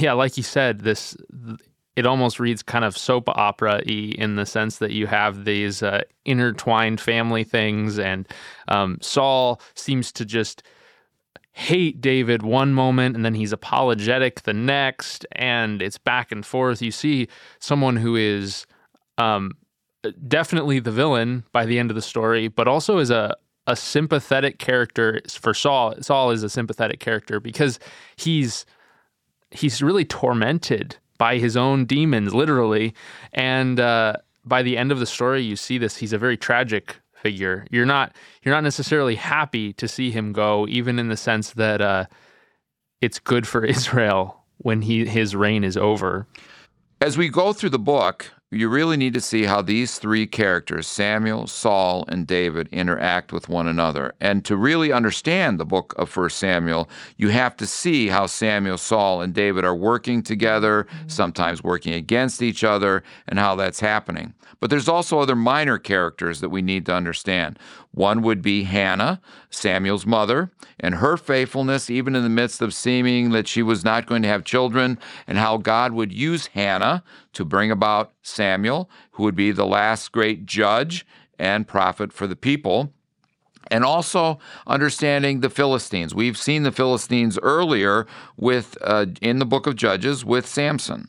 yeah, 0.00 0.14
like 0.14 0.38
you 0.38 0.42
said, 0.42 0.80
this 0.80 1.14
it 1.96 2.06
almost 2.06 2.40
reads 2.40 2.62
kind 2.62 2.84
of 2.84 2.96
soap 2.96 3.28
opera 3.28 3.82
y 3.86 4.14
in 4.18 4.36
the 4.36 4.46
sense 4.46 4.78
that 4.78 4.92
you 4.92 5.06
have 5.06 5.44
these 5.44 5.82
uh, 5.82 6.02
intertwined 6.24 7.00
family 7.00 7.44
things, 7.44 7.98
and 7.98 8.28
um, 8.68 8.98
Saul 9.00 9.60
seems 9.74 10.12
to 10.12 10.24
just 10.24 10.62
hate 11.52 12.00
David 12.00 12.42
one 12.42 12.74
moment 12.74 13.14
and 13.14 13.24
then 13.24 13.34
he's 13.34 13.52
apologetic 13.52 14.42
the 14.42 14.52
next, 14.52 15.24
and 15.32 15.80
it's 15.80 15.98
back 15.98 16.32
and 16.32 16.44
forth. 16.44 16.82
You 16.82 16.90
see 16.90 17.28
someone 17.60 17.96
who 17.96 18.16
is 18.16 18.66
um, 19.18 19.52
definitely 20.26 20.80
the 20.80 20.90
villain 20.90 21.44
by 21.52 21.64
the 21.64 21.78
end 21.78 21.90
of 21.90 21.94
the 21.94 22.02
story, 22.02 22.48
but 22.48 22.68
also 22.68 22.98
is 22.98 23.10
a 23.10 23.36
a 23.66 23.76
sympathetic 23.76 24.58
character 24.58 25.20
for 25.28 25.54
Saul. 25.54 25.94
Saul 26.02 26.30
is 26.32 26.42
a 26.42 26.50
sympathetic 26.50 27.00
character 27.00 27.40
because 27.40 27.78
he's 28.16 28.66
he's 29.50 29.82
really 29.82 30.04
tormented 30.04 30.96
by 31.18 31.38
his 31.38 31.56
own 31.56 31.84
demons, 31.84 32.34
literally. 32.34 32.94
And 33.32 33.80
uh, 33.80 34.16
by 34.44 34.62
the 34.62 34.76
end 34.76 34.92
of 34.92 34.98
the 34.98 35.06
story, 35.06 35.42
you 35.42 35.56
see 35.56 35.78
this. 35.78 35.96
He's 35.96 36.12
a 36.12 36.18
very 36.18 36.36
tragic 36.36 36.96
figure. 37.12 37.66
You're 37.70 37.86
not 37.86 38.14
you're 38.42 38.54
not 38.54 38.64
necessarily 38.64 39.14
happy 39.14 39.72
to 39.74 39.88
see 39.88 40.10
him 40.10 40.32
go, 40.32 40.66
even 40.68 40.98
in 40.98 41.08
the 41.08 41.16
sense 41.16 41.52
that 41.52 41.80
uh, 41.80 42.04
it's 43.00 43.18
good 43.18 43.46
for 43.46 43.64
Israel 43.76 44.44
when 44.58 44.82
he 44.82 45.06
his 45.06 45.34
reign 45.34 45.64
is 45.64 45.76
over. 45.76 46.26
As 47.00 47.18
we 47.18 47.28
go 47.28 47.52
through 47.52 47.70
the 47.70 47.78
book, 47.78 48.32
you 48.50 48.68
really 48.68 48.96
need 48.96 49.14
to 49.14 49.20
see 49.20 49.44
how 49.44 49.62
these 49.62 49.98
three 49.98 50.26
characters, 50.26 50.86
Samuel, 50.86 51.46
Saul, 51.46 52.04
and 52.08 52.26
David, 52.26 52.68
interact 52.70 53.32
with 53.32 53.48
one 53.48 53.66
another. 53.66 54.14
And 54.20 54.44
to 54.44 54.56
really 54.56 54.92
understand 54.92 55.58
the 55.58 55.64
book 55.64 55.94
of 55.96 56.14
1 56.14 56.30
Samuel, 56.30 56.88
you 57.16 57.30
have 57.30 57.56
to 57.56 57.66
see 57.66 58.08
how 58.08 58.26
Samuel, 58.26 58.78
Saul, 58.78 59.22
and 59.22 59.34
David 59.34 59.64
are 59.64 59.74
working 59.74 60.22
together, 60.22 60.84
mm-hmm. 60.84 61.08
sometimes 61.08 61.64
working 61.64 61.94
against 61.94 62.42
each 62.42 62.62
other, 62.62 63.02
and 63.26 63.38
how 63.38 63.56
that's 63.56 63.80
happening. 63.80 64.34
But 64.60 64.70
there's 64.70 64.88
also 64.88 65.18
other 65.18 65.36
minor 65.36 65.78
characters 65.78 66.40
that 66.40 66.48
we 66.48 66.62
need 66.62 66.86
to 66.86 66.94
understand. 66.94 67.58
One 67.90 68.22
would 68.22 68.40
be 68.40 68.64
Hannah, 68.64 69.20
Samuel's 69.50 70.06
mother, 70.06 70.50
and 70.80 70.96
her 70.96 71.16
faithfulness, 71.16 71.90
even 71.90 72.14
in 72.14 72.22
the 72.22 72.28
midst 72.28 72.62
of 72.62 72.74
seeming 72.74 73.30
that 73.30 73.48
she 73.48 73.62
was 73.62 73.84
not 73.84 74.06
going 74.06 74.22
to 74.22 74.28
have 74.28 74.44
children, 74.44 74.98
and 75.26 75.38
how 75.38 75.56
God 75.56 75.92
would 75.92 76.12
use 76.12 76.46
Hannah 76.48 77.02
to 77.34 77.44
bring 77.44 77.70
about 77.70 78.12
Samuel, 78.22 78.88
who 79.12 79.22
would 79.24 79.36
be 79.36 79.52
the 79.52 79.66
last 79.66 80.12
great 80.12 80.46
judge 80.46 81.06
and 81.38 81.66
prophet 81.66 82.12
for 82.12 82.26
the 82.26 82.36
people. 82.36 82.92
And 83.70 83.82
also 83.82 84.38
understanding 84.66 85.40
the 85.40 85.48
Philistines. 85.48 86.14
We've 86.14 86.36
seen 86.36 86.64
the 86.64 86.72
Philistines 86.72 87.38
earlier 87.42 88.06
with 88.36 88.76
uh, 88.82 89.06
in 89.22 89.38
the 89.38 89.46
book 89.46 89.66
of 89.66 89.74
Judges 89.74 90.22
with 90.22 90.46
Samson. 90.46 91.08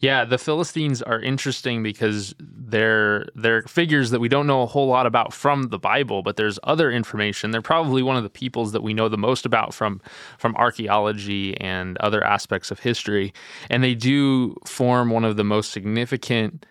Yeah, 0.00 0.24
the 0.24 0.38
Philistines 0.38 1.02
are 1.02 1.20
interesting 1.20 1.82
because 1.82 2.32
they're 2.38 3.26
they're 3.34 3.62
figures 3.62 4.10
that 4.10 4.20
we 4.20 4.28
don't 4.28 4.46
know 4.46 4.62
a 4.62 4.66
whole 4.66 4.86
lot 4.86 5.06
about 5.06 5.32
from 5.32 5.70
the 5.70 5.78
Bible, 5.78 6.22
but 6.22 6.36
there's 6.36 6.58
other 6.62 6.92
information. 6.92 7.50
They're 7.50 7.62
probably 7.62 8.02
one 8.02 8.16
of 8.16 8.22
the 8.22 8.30
peoples 8.30 8.70
that 8.72 8.82
we 8.82 8.94
know 8.94 9.08
the 9.08 9.18
most 9.18 9.44
about 9.44 9.74
from 9.74 10.00
from 10.38 10.54
archaeology 10.54 11.60
and 11.60 11.98
other 11.98 12.22
aspects 12.22 12.70
of 12.70 12.78
history, 12.78 13.32
and 13.70 13.82
they 13.82 13.96
do 13.96 14.56
form 14.66 15.10
one 15.10 15.24
of 15.24 15.36
the 15.36 15.44
most 15.44 15.72
significant 15.72 16.64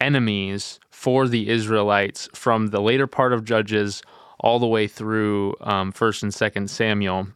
enemies 0.00 0.78
for 0.90 1.26
the 1.26 1.48
Israelites 1.48 2.28
from 2.32 2.68
the 2.68 2.80
later 2.80 3.08
part 3.08 3.32
of 3.32 3.44
Judges 3.44 4.02
all 4.38 4.60
the 4.60 4.68
way 4.68 4.86
through 4.86 5.56
um, 5.62 5.90
First 5.90 6.22
and 6.22 6.32
Second 6.32 6.70
Samuel. 6.70 7.26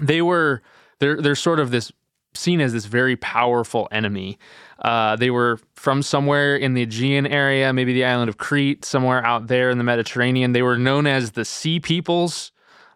They 0.00 0.22
were 0.22 0.62
they're 1.00 1.20
they're 1.20 1.34
sort 1.34 1.58
of 1.58 1.72
this 1.72 1.90
seen 2.34 2.60
as 2.60 2.72
this 2.72 2.86
very 2.86 3.16
powerful 3.16 3.88
enemy. 3.90 4.38
Uh, 4.80 5.16
they 5.16 5.30
were 5.30 5.58
from 5.74 6.02
somewhere 6.02 6.56
in 6.56 6.74
the 6.74 6.82
Aegean 6.82 7.26
area, 7.26 7.72
maybe 7.72 7.92
the 7.92 8.04
island 8.04 8.28
of 8.28 8.38
Crete, 8.38 8.84
somewhere 8.84 9.24
out 9.24 9.46
there 9.46 9.70
in 9.70 9.78
the 9.78 9.84
Mediterranean. 9.84 10.52
They 10.52 10.62
were 10.62 10.78
known 10.78 11.06
as 11.06 11.32
the 11.32 11.44
Sea 11.44 11.78
Peoples, 11.78 12.50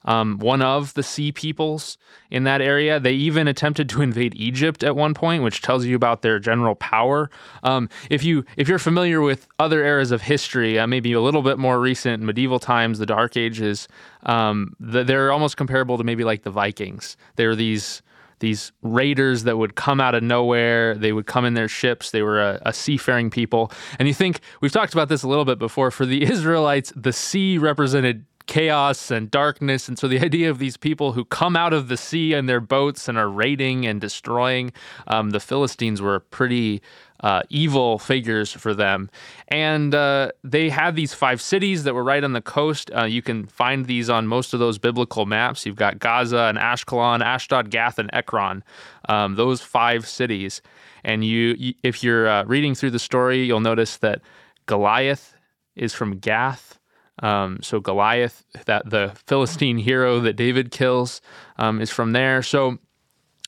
um, 0.04 0.38
one 0.38 0.62
of 0.62 0.94
the 0.94 1.02
Sea 1.02 1.30
Peoples 1.32 1.98
in 2.30 2.44
that 2.44 2.60
area. 2.60 2.98
They 2.98 3.12
even 3.12 3.46
attempted 3.46 3.88
to 3.90 4.02
invade 4.02 4.34
Egypt 4.34 4.82
at 4.82 4.96
one 4.96 5.14
point, 5.14 5.42
which 5.42 5.62
tells 5.62 5.84
you 5.84 5.94
about 5.94 6.22
their 6.22 6.38
general 6.38 6.74
power. 6.74 7.30
Um, 7.62 7.88
if 8.10 8.24
you 8.24 8.44
if 8.56 8.68
you're 8.68 8.78
familiar 8.78 9.20
with 9.20 9.46
other 9.58 9.84
eras 9.84 10.10
of 10.10 10.22
history, 10.22 10.78
uh, 10.78 10.86
maybe 10.86 11.12
a 11.12 11.20
little 11.20 11.42
bit 11.42 11.58
more 11.58 11.80
recent, 11.80 12.22
medieval 12.22 12.58
times, 12.58 12.98
the 12.98 13.06
Dark 13.06 13.36
Ages, 13.36 13.86
um, 14.24 14.74
the, 14.80 15.04
they're 15.04 15.30
almost 15.30 15.56
comparable 15.56 15.98
to 15.98 16.04
maybe 16.04 16.24
like 16.24 16.42
the 16.42 16.50
Vikings. 16.50 17.16
They're 17.36 17.54
these 17.54 18.02
these 18.38 18.72
raiders 18.82 19.44
that 19.44 19.56
would 19.56 19.74
come 19.74 20.00
out 20.00 20.14
of 20.14 20.22
nowhere. 20.22 20.94
They 20.94 21.12
would 21.12 21.26
come 21.26 21.44
in 21.44 21.54
their 21.54 21.68
ships. 21.68 22.10
They 22.10 22.22
were 22.22 22.40
a, 22.40 22.60
a, 22.66 22.72
seafaring 22.72 23.30
people. 23.30 23.72
And 23.98 24.06
you 24.08 24.14
think, 24.14 24.40
we've 24.60 24.72
talked 24.72 24.92
about 24.92 25.08
this 25.08 25.22
a 25.22 25.28
little 25.28 25.44
bit 25.44 25.58
before, 25.58 25.90
for 25.90 26.04
the 26.04 26.22
Israelites, 26.30 26.92
the 26.94 27.12
sea 27.12 27.58
represented 27.58 28.26
chaos 28.46 29.10
and 29.10 29.30
darkness. 29.30 29.88
And 29.88 29.98
so 29.98 30.08
the 30.08 30.20
idea 30.24 30.50
of 30.50 30.58
these 30.58 30.76
people 30.76 31.12
who 31.12 31.24
come 31.24 31.56
out 31.56 31.72
of 31.72 31.88
the 31.88 31.96
sea 31.96 32.32
in 32.32 32.46
their 32.46 32.60
boats 32.60 33.08
and 33.08 33.18
are 33.18 33.28
raiding 33.28 33.86
and 33.86 34.00
destroying 34.00 34.72
um, 35.06 35.30
the 35.30 35.40
Philistines 35.40 36.00
were 36.00 36.20
pretty 36.20 36.82
uh, 37.20 37.42
evil 37.48 37.98
figures 37.98 38.52
for 38.52 38.74
them. 38.74 39.10
And 39.48 39.94
uh, 39.94 40.32
they 40.44 40.68
had 40.68 40.96
these 40.96 41.14
five 41.14 41.40
cities 41.40 41.84
that 41.84 41.94
were 41.94 42.04
right 42.04 42.22
on 42.22 42.32
the 42.32 42.42
coast. 42.42 42.90
Uh, 42.94 43.04
you 43.04 43.22
can 43.22 43.46
find 43.46 43.86
these 43.86 44.10
on 44.10 44.26
most 44.26 44.52
of 44.52 44.60
those 44.60 44.78
biblical 44.78 45.26
maps. 45.26 45.64
You've 45.64 45.76
got 45.76 45.98
Gaza 45.98 46.40
and 46.40 46.58
Ashkelon, 46.58 47.24
Ashdod, 47.24 47.70
Gath, 47.70 47.98
and 47.98 48.10
Ekron. 48.12 48.62
Um, 49.08 49.36
those 49.36 49.60
five 49.60 50.06
cities. 50.06 50.60
And 51.04 51.24
you, 51.24 51.74
if 51.82 52.02
you're 52.02 52.28
uh, 52.28 52.44
reading 52.44 52.74
through 52.74 52.90
the 52.90 52.98
story, 52.98 53.44
you'll 53.44 53.60
notice 53.60 53.96
that 53.98 54.20
Goliath 54.66 55.34
is 55.74 55.94
from 55.94 56.18
Gath. 56.18 56.78
Um, 57.22 57.58
so 57.62 57.80
Goliath, 57.80 58.44
that 58.66 58.90
the 58.90 59.12
Philistine 59.26 59.78
hero 59.78 60.20
that 60.20 60.34
David 60.34 60.70
kills, 60.70 61.20
um, 61.56 61.80
is 61.80 61.90
from 61.90 62.12
there. 62.12 62.42
So 62.42 62.78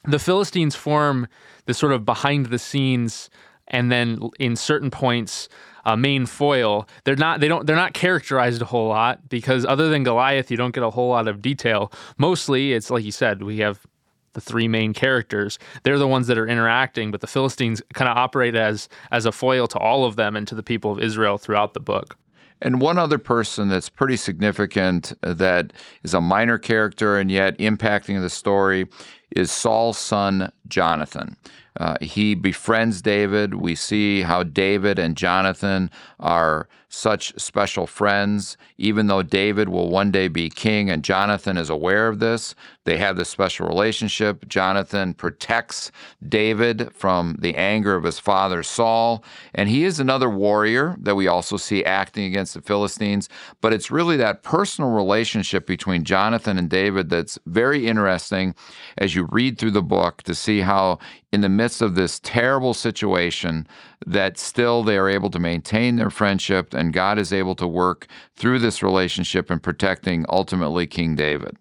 the 0.04 0.18
Philistines 0.18 0.74
form 0.74 1.28
this 1.66 1.78
sort 1.78 1.92
of 1.92 2.04
behind 2.04 2.46
the 2.46 2.58
scenes 2.58 3.28
and 3.68 3.92
then 3.92 4.30
in 4.38 4.56
certain 4.56 4.90
points 4.90 5.48
uh, 5.84 5.96
main 5.96 6.26
foil. 6.26 6.88
They're 7.04 7.16
not 7.16 7.40
they 7.40 7.48
don't 7.48 7.66
they're 7.66 7.76
not 7.76 7.94
characterized 7.94 8.60
a 8.60 8.66
whole 8.66 8.88
lot 8.88 9.28
because 9.28 9.64
other 9.64 9.88
than 9.88 10.02
goliath 10.02 10.50
you 10.50 10.56
don't 10.56 10.74
get 10.74 10.82
a 10.82 10.90
whole 10.90 11.10
lot 11.10 11.28
of 11.28 11.40
detail. 11.40 11.92
Mostly 12.16 12.72
it's 12.72 12.90
like 12.90 13.04
you 13.04 13.12
said 13.12 13.42
we 13.42 13.58
have 13.58 13.86
the 14.34 14.40
three 14.40 14.68
main 14.68 14.92
characters. 14.92 15.58
They're 15.82 15.98
the 15.98 16.08
ones 16.08 16.26
that 16.26 16.38
are 16.38 16.46
interacting 16.46 17.10
but 17.10 17.20
the 17.20 17.26
philistines 17.26 17.82
kind 17.94 18.10
of 18.10 18.16
operate 18.16 18.54
as 18.54 18.88
as 19.10 19.26
a 19.26 19.32
foil 19.32 19.66
to 19.68 19.78
all 19.78 20.04
of 20.04 20.16
them 20.16 20.36
and 20.36 20.46
to 20.48 20.54
the 20.54 20.62
people 20.62 20.92
of 20.92 21.00
israel 21.00 21.38
throughout 21.38 21.74
the 21.74 21.80
book 21.80 22.16
and 22.60 22.80
one 22.80 22.98
other 22.98 23.18
person 23.18 23.68
that's 23.68 23.88
pretty 23.88 24.16
significant 24.16 25.12
uh, 25.22 25.34
that 25.34 25.72
is 26.02 26.14
a 26.14 26.20
minor 26.20 26.58
character 26.58 27.18
and 27.18 27.30
yet 27.30 27.56
impacting 27.58 28.20
the 28.20 28.30
story 28.30 28.86
is 29.30 29.50
Saul's 29.50 29.98
son, 29.98 30.50
Jonathan. 30.68 31.36
Uh, 31.78 31.96
he 32.00 32.34
befriends 32.34 33.00
David. 33.00 33.54
We 33.54 33.74
see 33.76 34.22
how 34.22 34.42
David 34.42 34.98
and 34.98 35.16
Jonathan 35.16 35.90
are 36.18 36.68
such 36.88 37.38
special 37.38 37.86
friends. 37.86 38.56
Even 38.78 39.06
though 39.06 39.22
David 39.22 39.68
will 39.68 39.88
one 39.88 40.10
day 40.10 40.26
be 40.26 40.50
king 40.50 40.90
and 40.90 41.04
Jonathan 41.04 41.56
is 41.56 41.70
aware 41.70 42.08
of 42.08 42.18
this, 42.18 42.54
they 42.88 42.96
have 42.96 43.16
this 43.16 43.28
special 43.28 43.68
relationship. 43.68 44.48
Jonathan 44.48 45.12
protects 45.12 45.92
David 46.26 46.90
from 46.94 47.36
the 47.38 47.54
anger 47.54 47.94
of 47.94 48.04
his 48.04 48.18
father 48.18 48.62
Saul. 48.62 49.22
And 49.54 49.68
he 49.68 49.84
is 49.84 50.00
another 50.00 50.30
warrior 50.30 50.96
that 51.00 51.14
we 51.14 51.28
also 51.28 51.58
see 51.58 51.84
acting 51.84 52.24
against 52.24 52.54
the 52.54 52.62
Philistines. 52.62 53.28
But 53.60 53.74
it's 53.74 53.90
really 53.90 54.16
that 54.16 54.42
personal 54.42 54.90
relationship 54.90 55.66
between 55.66 56.02
Jonathan 56.04 56.56
and 56.56 56.70
David 56.70 57.10
that's 57.10 57.38
very 57.44 57.86
interesting 57.86 58.54
as 58.96 59.14
you 59.14 59.28
read 59.30 59.58
through 59.58 59.72
the 59.72 59.82
book 59.82 60.22
to 60.22 60.34
see 60.34 60.60
how, 60.60 60.98
in 61.30 61.42
the 61.42 61.50
midst 61.50 61.82
of 61.82 61.94
this 61.94 62.18
terrible 62.20 62.72
situation, 62.72 63.68
that 64.06 64.38
still 64.38 64.82
they 64.82 64.96
are 64.96 65.10
able 65.10 65.28
to 65.28 65.38
maintain 65.38 65.96
their 65.96 66.08
friendship 66.08 66.72
and 66.72 66.94
God 66.94 67.18
is 67.18 67.34
able 67.34 67.54
to 67.56 67.66
work 67.66 68.06
through 68.34 68.60
this 68.60 68.82
relationship 68.82 69.50
in 69.50 69.58
protecting 69.58 70.24
ultimately 70.30 70.86
King 70.86 71.14
David. 71.14 71.58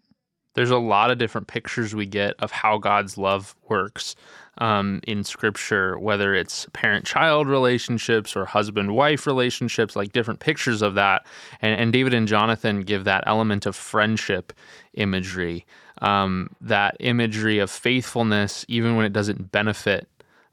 There's 0.57 0.71
a 0.71 0.77
lot 0.79 1.11
of 1.11 1.19
different 1.19 1.45
pictures 1.45 1.93
we 1.93 2.07
get 2.07 2.33
of 2.39 2.49
how 2.49 2.79
God's 2.79 3.15
love 3.15 3.55
works 3.69 4.15
um, 4.57 5.01
in 5.03 5.23
Scripture, 5.23 5.99
whether 5.99 6.33
it's 6.33 6.65
parent 6.73 7.05
child 7.05 7.47
relationships 7.47 8.35
or 8.35 8.43
husband 8.43 8.95
wife 8.95 9.27
relationships, 9.27 9.95
like 9.95 10.13
different 10.13 10.39
pictures 10.39 10.81
of 10.81 10.95
that. 10.95 11.27
And, 11.61 11.79
and, 11.79 11.93
David 11.93 12.15
and 12.15 12.27
Jonathan 12.27 12.81
give 12.81 13.03
that 13.03 13.23
element 13.27 13.67
of 13.67 13.75
friendship 13.75 14.51
imagery, 14.95 15.63
um, 16.01 16.49
that 16.59 16.97
imagery 17.01 17.59
of 17.59 17.69
faithfulness, 17.69 18.65
even 18.67 18.95
when 18.95 19.05
it 19.05 19.13
doesn't 19.13 19.51
benefit 19.51 20.07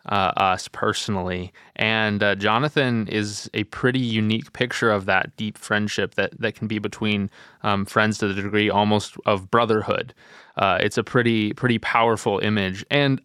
uh, 0.06 0.32
us 0.37 0.68
personally. 0.68 1.52
And 1.76 2.23
uh, 2.23 2.34
Jonathan 2.34 3.08
is 3.08 3.50
a 3.54 3.64
pretty 3.64 4.00
unique 4.00 4.52
picture 4.52 4.90
of 4.90 5.06
that 5.06 5.37
deep 5.37 5.56
friendship 5.56 6.14
that, 6.14 6.38
that 6.40 6.54
can 6.54 6.68
be 6.68 6.78
between 6.78 7.30
um, 7.62 7.84
friends 7.87 8.18
to 8.18 8.28
the 8.28 8.34
degree 8.34 8.70
almost 8.70 9.16
of 9.26 9.50
brotherhood. 9.50 10.14
Uh, 10.56 10.78
it's 10.80 10.99
a 10.99 11.04
pretty 11.04 11.52
pretty 11.54 11.78
powerful 11.78 12.38
image. 12.38 12.84
And 12.90 13.20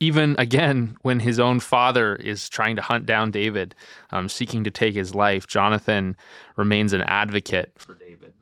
even 0.00 0.34
again, 0.38 0.96
when 1.02 1.20
his 1.20 1.38
own 1.38 1.60
father 1.60 2.16
is 2.16 2.48
trying 2.48 2.74
to 2.76 2.82
hunt 2.82 3.04
down 3.04 3.30
David, 3.30 3.74
um, 4.10 4.28
seeking 4.28 4.64
to 4.64 4.70
take 4.70 4.94
his 4.94 5.14
life, 5.14 5.46
Jonathan 5.46 6.16
remains 6.56 6.94
an 6.94 7.02
advocate 7.02 7.72
for 7.76 7.94
David. 7.94 8.32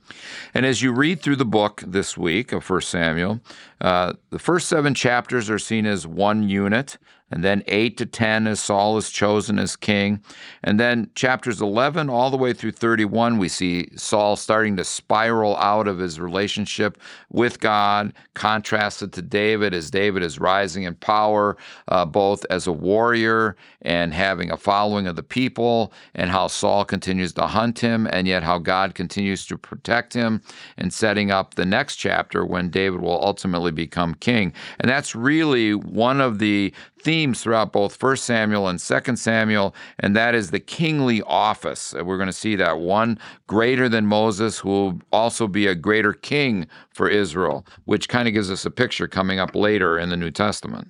And 0.55 0.65
as 0.65 0.83
you 0.83 0.93
read 0.93 1.21
through 1.21 1.37
the 1.37 1.45
book 1.45 1.83
this 1.87 2.17
week 2.17 2.53
of 2.53 2.69
1 2.69 2.81
Samuel, 2.83 3.41
uh, 3.81 4.15
the 4.31 4.39
first 4.39 4.69
seven 4.69 4.95
chapters 4.95 5.51
are 5.51 5.59
seen 5.59 5.85
as 5.85 6.07
one 6.07 6.49
unit. 6.49 6.97
And 7.31 7.45
then 7.45 7.63
8 7.67 7.97
to 7.99 8.07
10 8.07 8.47
as 8.47 8.61
Saul 8.61 8.97
is 8.97 9.11
chosen 9.11 9.59
as 9.59 9.77
king. 9.77 10.23
And 10.65 10.81
then 10.81 11.11
chapters 11.15 11.61
11 11.61 12.09
all 12.09 12.31
the 12.31 12.37
way 12.37 12.53
through 12.53 12.73
31, 12.73 13.39
we 13.39 13.49
see 13.49 13.89
Saul 13.97 14.37
starting 14.37 14.77
to 14.77 14.85
spiral 14.85 15.57
out 15.57 15.89
of 15.89 15.99
his 15.99 16.19
relationship 16.19 16.99
with 17.31 17.61
God, 17.61 18.13
contrasted 18.35 19.13
to 19.13 19.23
David 19.23 19.75
as 19.75 19.91
David 19.91 20.23
is 20.23 20.39
rising 20.39 20.85
in 20.85 20.95
power, 20.95 21.57
uh, 21.89 22.05
both 22.05 22.47
as 22.51 22.67
a 22.67 22.73
warrior 22.73 23.57
and 23.83 24.15
having 24.15 24.51
a 24.51 24.57
following 24.57 25.07
of 25.07 25.17
the 25.17 25.23
people, 25.23 25.93
and 26.15 26.31
how 26.31 26.47
Saul 26.47 26.85
continues 26.85 27.33
to 27.35 27.47
hunt 27.47 27.79
him, 27.79 28.09
and 28.11 28.27
yet 28.27 28.43
how 28.43 28.59
God 28.59 28.95
continues 28.95 29.47
to 29.47 29.59
protect 29.59 30.15
him, 30.15 30.41
and 30.77 30.93
setting 30.93 31.31
up 31.31 31.55
the 31.55 31.67
next 31.67 31.97
chapter 31.97 32.45
when 32.45 32.71
David 32.71 33.01
will 33.01 33.23
ultimately 33.23 33.73
become 33.73 34.15
king. 34.15 34.53
And 34.81 34.91
that's 34.91 35.15
really 35.15 35.75
one 35.75 36.21
of 36.21 36.39
the 36.39 36.73
themes 37.03 37.43
throughout 37.43 37.73
both 37.73 38.03
1 38.03 38.17
Samuel 38.17 38.69
and 38.69 38.79
2 38.79 39.17
Samuel, 39.17 39.75
and 39.99 40.15
that 40.17 40.35
is 40.35 40.51
the 40.51 40.61
kingly 40.61 41.23
office. 41.23 41.95
We're 41.95 42.17
going 42.17 42.29
to 42.29 42.33
see 42.33 42.57
that 42.57 42.79
one 42.81 43.19
greater 43.47 43.89
than 43.89 44.07
Moses, 44.07 44.59
who 44.59 44.69
will 44.69 45.01
also 45.13 45.47
be 45.47 45.67
a 45.67 45.75
greater 45.75 46.13
king 46.13 46.67
for 46.95 47.09
Israel, 47.09 47.67
which 47.85 48.09
kind 48.09 48.29
of 48.29 48.35
gives 48.35 48.51
us 48.51 48.65
a 48.65 48.71
picture 48.71 49.09
coming 49.09 49.39
up 49.39 49.55
later 49.55 49.99
in 49.99 50.09
the 50.09 50.17
New 50.17 50.31
Testament. 50.31 50.89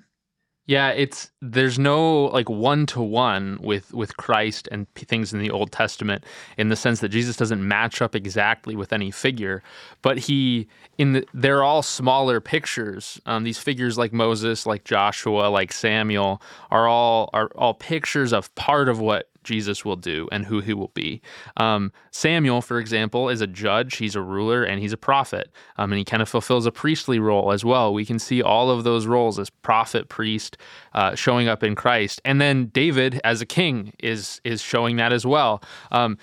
Yeah, 0.68 0.90
it's 0.90 1.30
there's 1.40 1.78
no 1.78 2.26
like 2.26 2.50
one 2.50 2.84
to 2.88 3.00
one 3.00 3.58
with 3.62 3.94
with 3.94 4.18
Christ 4.18 4.68
and 4.70 4.92
p- 4.92 5.06
things 5.06 5.32
in 5.32 5.38
the 5.40 5.50
Old 5.50 5.72
Testament 5.72 6.24
in 6.58 6.68
the 6.68 6.76
sense 6.76 7.00
that 7.00 7.08
Jesus 7.08 7.38
doesn't 7.38 7.66
match 7.66 8.02
up 8.02 8.14
exactly 8.14 8.76
with 8.76 8.92
any 8.92 9.10
figure, 9.10 9.62
but 10.02 10.18
he 10.18 10.68
in 10.98 11.14
the, 11.14 11.26
they're 11.32 11.62
all 11.64 11.82
smaller 11.82 12.38
pictures. 12.38 13.18
Um, 13.24 13.44
these 13.44 13.56
figures 13.56 13.96
like 13.96 14.12
Moses, 14.12 14.66
like 14.66 14.84
Joshua, 14.84 15.48
like 15.48 15.72
Samuel 15.72 16.42
are 16.70 16.86
all 16.86 17.30
are 17.32 17.48
all 17.56 17.72
pictures 17.72 18.34
of 18.34 18.54
part 18.54 18.90
of 18.90 19.00
what 19.00 19.30
Jesus 19.48 19.82
will 19.84 19.96
do 19.96 20.28
and 20.30 20.44
who 20.44 20.60
he 20.60 20.74
will 20.74 20.92
be. 20.94 21.22
Um, 21.56 21.90
Samuel, 22.10 22.60
for 22.60 22.78
example, 22.78 23.30
is 23.30 23.40
a 23.40 23.46
judge, 23.46 23.96
he's 23.96 24.14
a 24.14 24.20
ruler, 24.20 24.62
and 24.62 24.78
he's 24.78 24.92
a 24.92 24.98
prophet. 24.98 25.50
Um, 25.78 25.90
and 25.90 25.98
he 25.98 26.04
kind 26.04 26.20
of 26.20 26.28
fulfills 26.28 26.66
a 26.66 26.70
priestly 26.70 27.18
role 27.18 27.50
as 27.50 27.64
well. 27.64 27.94
We 27.94 28.04
can 28.04 28.18
see 28.18 28.42
all 28.42 28.70
of 28.70 28.84
those 28.84 29.06
roles 29.06 29.38
as 29.38 29.48
prophet, 29.48 30.10
priest, 30.10 30.58
uh, 30.92 31.14
showing 31.14 31.48
up 31.48 31.62
in 31.62 31.74
Christ. 31.74 32.20
And 32.26 32.40
then 32.40 32.66
David, 32.66 33.20
as 33.24 33.40
a 33.40 33.46
king, 33.46 33.94
is, 33.98 34.40
is 34.44 34.60
showing 34.60 34.96
that 34.96 35.12
as 35.12 35.24
well. 35.24 35.62
Um, 35.90 36.18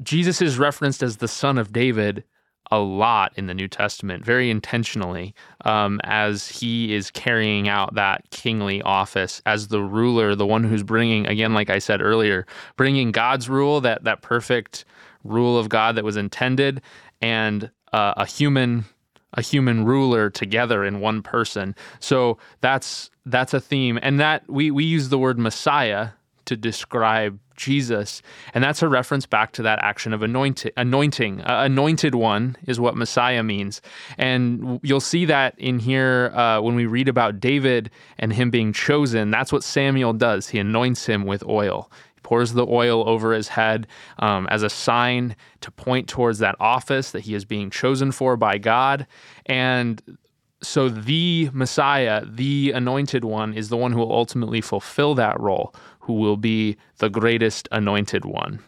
Jesus 0.00 0.40
is 0.40 0.58
referenced 0.58 1.02
as 1.02 1.16
the 1.16 1.28
son 1.28 1.58
of 1.58 1.72
David 1.72 2.22
a 2.70 2.78
lot 2.78 3.32
in 3.36 3.46
the 3.46 3.54
New 3.54 3.68
Testament, 3.68 4.24
very 4.24 4.50
intentionally, 4.50 5.34
um, 5.64 6.00
as 6.04 6.48
he 6.48 6.94
is 6.94 7.10
carrying 7.10 7.68
out 7.68 7.94
that 7.94 8.28
kingly 8.30 8.82
office 8.82 9.40
as 9.46 9.68
the 9.68 9.82
ruler, 9.82 10.34
the 10.34 10.46
one 10.46 10.64
who's 10.64 10.82
bringing, 10.82 11.26
again, 11.26 11.54
like 11.54 11.70
I 11.70 11.78
said 11.78 12.02
earlier, 12.02 12.46
bringing 12.76 13.10
God's 13.10 13.48
rule, 13.48 13.80
that 13.80 14.04
that 14.04 14.22
perfect 14.22 14.84
rule 15.24 15.58
of 15.58 15.68
God 15.68 15.96
that 15.96 16.04
was 16.04 16.16
intended, 16.16 16.82
and 17.20 17.70
uh, 17.92 18.14
a 18.16 18.26
human 18.26 18.84
a 19.34 19.42
human 19.42 19.84
ruler 19.84 20.30
together 20.30 20.84
in 20.84 21.00
one 21.00 21.22
person. 21.22 21.74
So 22.00 22.38
that's 22.60 23.10
that's 23.26 23.54
a 23.54 23.60
theme, 23.60 23.98
and 24.02 24.18
that 24.20 24.48
we 24.48 24.70
we 24.70 24.84
use 24.84 25.08
the 25.08 25.18
word 25.18 25.38
Messiah 25.38 26.10
to 26.46 26.56
describe 26.56 27.38
Jesus. 27.58 28.22
And 28.54 28.64
that's 28.64 28.82
a 28.82 28.88
reference 28.88 29.26
back 29.26 29.52
to 29.52 29.62
that 29.62 29.78
action 29.80 30.14
of 30.14 30.22
anointing. 30.22 30.72
anointing. 30.76 31.42
Uh, 31.42 31.64
anointed 31.64 32.14
one 32.14 32.56
is 32.66 32.80
what 32.80 32.96
Messiah 32.96 33.42
means. 33.42 33.82
And 34.16 34.80
you'll 34.82 35.00
see 35.00 35.26
that 35.26 35.58
in 35.58 35.78
here 35.78 36.32
uh, 36.34 36.60
when 36.62 36.74
we 36.74 36.86
read 36.86 37.08
about 37.08 37.40
David 37.40 37.90
and 38.18 38.32
him 38.32 38.50
being 38.50 38.72
chosen. 38.72 39.30
That's 39.30 39.52
what 39.52 39.62
Samuel 39.62 40.14
does. 40.14 40.48
He 40.48 40.58
anoints 40.58 41.04
him 41.04 41.26
with 41.26 41.44
oil. 41.46 41.90
He 42.14 42.20
pours 42.22 42.54
the 42.54 42.66
oil 42.66 43.06
over 43.08 43.34
his 43.34 43.48
head 43.48 43.86
um, 44.18 44.46
as 44.50 44.62
a 44.62 44.70
sign 44.70 45.36
to 45.60 45.70
point 45.70 46.08
towards 46.08 46.38
that 46.38 46.56
office 46.58 47.10
that 47.10 47.20
he 47.20 47.34
is 47.34 47.44
being 47.44 47.68
chosen 47.68 48.12
for 48.12 48.36
by 48.36 48.56
God. 48.56 49.06
And 49.46 50.18
so 50.62 50.88
the 50.88 51.50
Messiah, 51.52 52.24
the 52.24 52.72
anointed 52.72 53.24
one, 53.24 53.54
is 53.54 53.68
the 53.68 53.76
one 53.76 53.92
who 53.92 53.98
will 53.98 54.12
ultimately 54.12 54.60
fulfill 54.60 55.14
that 55.14 55.38
role, 55.38 55.74
who 56.08 56.14
will 56.14 56.38
be 56.38 56.74
the 56.96 57.10
greatest 57.10 57.68
anointed 57.70 58.24
one. 58.24 58.60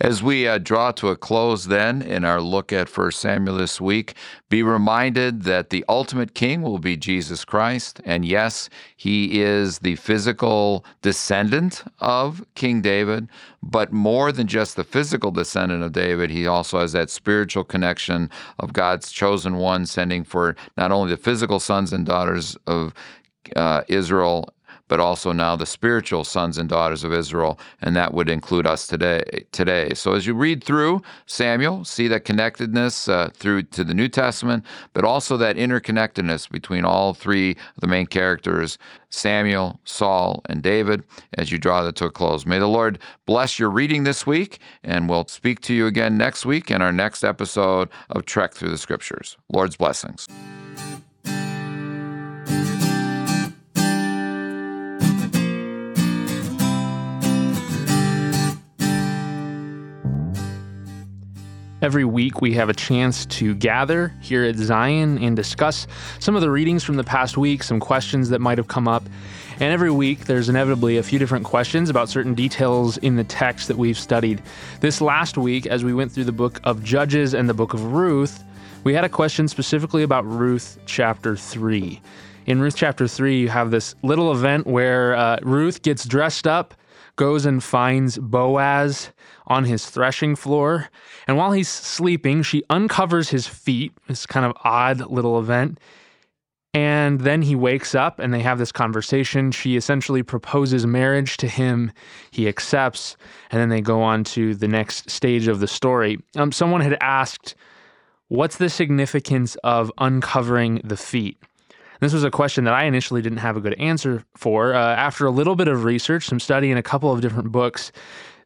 As 0.00 0.22
we 0.22 0.46
uh, 0.46 0.58
draw 0.58 0.92
to 0.92 1.08
a 1.08 1.16
close, 1.16 1.64
then, 1.64 2.02
in 2.02 2.24
our 2.24 2.40
look 2.40 2.72
at 2.72 2.96
1 2.96 3.10
Samuel 3.10 3.56
this 3.56 3.80
week, 3.80 4.14
be 4.48 4.62
reminded 4.62 5.42
that 5.42 5.70
the 5.70 5.84
ultimate 5.88 6.34
king 6.34 6.62
will 6.62 6.78
be 6.78 6.96
Jesus 6.96 7.44
Christ. 7.44 8.00
And 8.04 8.24
yes, 8.24 8.70
he 8.96 9.40
is 9.40 9.80
the 9.80 9.96
physical 9.96 10.84
descendant 11.02 11.82
of 11.98 12.44
King 12.54 12.80
David, 12.80 13.28
but 13.60 13.92
more 13.92 14.30
than 14.30 14.46
just 14.46 14.76
the 14.76 14.84
physical 14.84 15.32
descendant 15.32 15.82
of 15.82 15.90
David, 15.90 16.30
he 16.30 16.46
also 16.46 16.78
has 16.78 16.92
that 16.92 17.10
spiritual 17.10 17.64
connection 17.64 18.30
of 18.60 18.72
God's 18.72 19.10
chosen 19.10 19.56
one, 19.56 19.84
sending 19.84 20.22
for 20.22 20.54
not 20.76 20.92
only 20.92 21.10
the 21.10 21.16
physical 21.16 21.58
sons 21.58 21.92
and 21.92 22.06
daughters 22.06 22.56
of 22.68 22.94
uh, 23.56 23.82
Israel 23.88 24.48
but 24.88 25.00
also 25.00 25.32
now 25.32 25.54
the 25.54 25.66
spiritual 25.66 26.24
sons 26.24 26.58
and 26.58 26.68
daughters 26.68 27.04
of 27.04 27.12
Israel, 27.12 27.58
and 27.80 27.94
that 27.94 28.12
would 28.12 28.28
include 28.28 28.66
us 28.66 28.86
today. 28.86 29.22
Today, 29.52 29.90
so 29.94 30.14
as 30.14 30.26
you 30.26 30.34
read 30.34 30.64
through 30.64 31.02
Samuel, 31.26 31.84
see 31.84 32.08
that 32.08 32.24
connectedness 32.24 33.08
uh, 33.08 33.30
through 33.34 33.62
to 33.64 33.84
the 33.84 33.94
New 33.94 34.08
Testament, 34.08 34.64
but 34.92 35.04
also 35.04 35.36
that 35.36 35.56
interconnectedness 35.56 36.50
between 36.50 36.84
all 36.84 37.14
three 37.14 37.52
of 37.52 37.80
the 37.80 37.86
main 37.86 38.06
characters: 38.06 38.78
Samuel, 39.10 39.80
Saul, 39.84 40.42
and 40.46 40.62
David. 40.62 41.04
As 41.34 41.52
you 41.52 41.58
draw 41.58 41.82
that 41.82 41.96
to 41.96 42.06
a 42.06 42.10
close, 42.10 42.46
may 42.46 42.58
the 42.58 42.66
Lord 42.66 42.98
bless 43.26 43.58
your 43.58 43.70
reading 43.70 44.04
this 44.04 44.26
week, 44.26 44.58
and 44.82 45.08
we'll 45.08 45.26
speak 45.26 45.60
to 45.62 45.74
you 45.74 45.86
again 45.86 46.16
next 46.16 46.46
week 46.46 46.70
in 46.70 46.82
our 46.82 46.92
next 46.92 47.24
episode 47.24 47.88
of 48.10 48.24
Trek 48.24 48.54
Through 48.54 48.70
the 48.70 48.78
Scriptures. 48.78 49.36
Lord's 49.52 49.76
blessings. 49.76 50.26
Every 61.88 62.04
week, 62.04 62.42
we 62.42 62.52
have 62.52 62.68
a 62.68 62.74
chance 62.74 63.24
to 63.24 63.54
gather 63.54 64.12
here 64.20 64.44
at 64.44 64.56
Zion 64.56 65.16
and 65.24 65.34
discuss 65.34 65.86
some 66.18 66.36
of 66.36 66.42
the 66.42 66.50
readings 66.50 66.84
from 66.84 66.96
the 66.96 67.02
past 67.02 67.38
week, 67.38 67.62
some 67.62 67.80
questions 67.80 68.28
that 68.28 68.42
might 68.42 68.58
have 68.58 68.68
come 68.68 68.86
up. 68.86 69.04
And 69.54 69.72
every 69.72 69.90
week, 69.90 70.26
there's 70.26 70.50
inevitably 70.50 70.98
a 70.98 71.02
few 71.02 71.18
different 71.18 71.46
questions 71.46 71.88
about 71.88 72.10
certain 72.10 72.34
details 72.34 72.98
in 72.98 73.16
the 73.16 73.24
text 73.24 73.68
that 73.68 73.78
we've 73.78 73.98
studied. 73.98 74.42
This 74.80 75.00
last 75.00 75.38
week, 75.38 75.64
as 75.64 75.82
we 75.82 75.94
went 75.94 76.12
through 76.12 76.24
the 76.24 76.30
book 76.30 76.60
of 76.64 76.84
Judges 76.84 77.32
and 77.32 77.48
the 77.48 77.54
book 77.54 77.72
of 77.72 77.82
Ruth, 77.82 78.44
we 78.84 78.92
had 78.92 79.04
a 79.04 79.08
question 79.08 79.48
specifically 79.48 80.02
about 80.02 80.26
Ruth 80.26 80.78
chapter 80.84 81.36
3. 81.36 82.02
In 82.44 82.60
Ruth 82.60 82.76
chapter 82.76 83.08
3, 83.08 83.40
you 83.40 83.48
have 83.48 83.70
this 83.70 83.94
little 84.02 84.30
event 84.30 84.66
where 84.66 85.16
uh, 85.16 85.38
Ruth 85.40 85.80
gets 85.80 86.04
dressed 86.04 86.46
up, 86.46 86.74
goes 87.18 87.44
and 87.44 87.62
finds 87.62 88.16
Boaz 88.16 89.10
on 89.46 89.64
his 89.64 89.84
threshing 89.84 90.34
floor. 90.36 90.88
And 91.26 91.36
while 91.36 91.52
he's 91.52 91.68
sleeping, 91.68 92.42
she 92.42 92.62
uncovers 92.70 93.28
his 93.28 93.46
feet, 93.46 93.92
this 94.06 94.24
kind 94.24 94.46
of 94.46 94.52
odd 94.64 95.10
little 95.10 95.38
event. 95.38 95.78
And 96.72 97.20
then 97.20 97.42
he 97.42 97.56
wakes 97.56 97.94
up 97.94 98.20
and 98.20 98.32
they 98.32 98.40
have 98.40 98.58
this 98.58 98.72
conversation. 98.72 99.50
She 99.50 99.76
essentially 99.76 100.22
proposes 100.22 100.86
marriage 100.86 101.36
to 101.38 101.48
him. 101.48 101.92
He 102.30 102.46
accepts. 102.46 103.16
And 103.50 103.60
then 103.60 103.68
they 103.68 103.80
go 103.80 104.00
on 104.00 104.22
to 104.24 104.54
the 104.54 104.68
next 104.68 105.10
stage 105.10 105.48
of 105.48 105.60
the 105.60 105.66
story. 105.66 106.18
Um, 106.36 106.52
someone 106.52 106.80
had 106.80 106.96
asked, 107.00 107.54
What's 108.28 108.58
the 108.58 108.68
significance 108.68 109.56
of 109.64 109.90
uncovering 109.98 110.82
the 110.84 110.98
feet? 110.98 111.38
This 112.00 112.12
was 112.12 112.24
a 112.24 112.30
question 112.30 112.64
that 112.64 112.74
I 112.74 112.84
initially 112.84 113.22
didn't 113.22 113.38
have 113.38 113.56
a 113.56 113.60
good 113.60 113.74
answer 113.74 114.24
for. 114.36 114.74
Uh, 114.74 114.78
after 114.78 115.26
a 115.26 115.30
little 115.30 115.56
bit 115.56 115.68
of 115.68 115.84
research, 115.84 116.26
some 116.26 116.40
study 116.40 116.70
in 116.70 116.78
a 116.78 116.82
couple 116.82 117.12
of 117.12 117.20
different 117.20 117.50
books, 117.50 117.92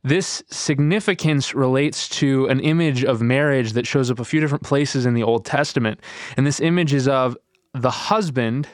this 0.02 0.42
significance 0.50 1.54
relates 1.54 2.08
to 2.08 2.46
an 2.46 2.60
image 2.60 3.04
of 3.04 3.20
marriage 3.20 3.72
that 3.74 3.86
shows 3.86 4.10
up 4.10 4.18
a 4.18 4.24
few 4.24 4.40
different 4.40 4.64
places 4.64 5.06
in 5.06 5.14
the 5.14 5.22
Old 5.22 5.44
Testament. 5.44 6.00
And 6.36 6.46
this 6.46 6.60
image 6.60 6.92
is 6.92 7.06
of 7.06 7.36
the 7.72 7.90
husband 7.90 8.68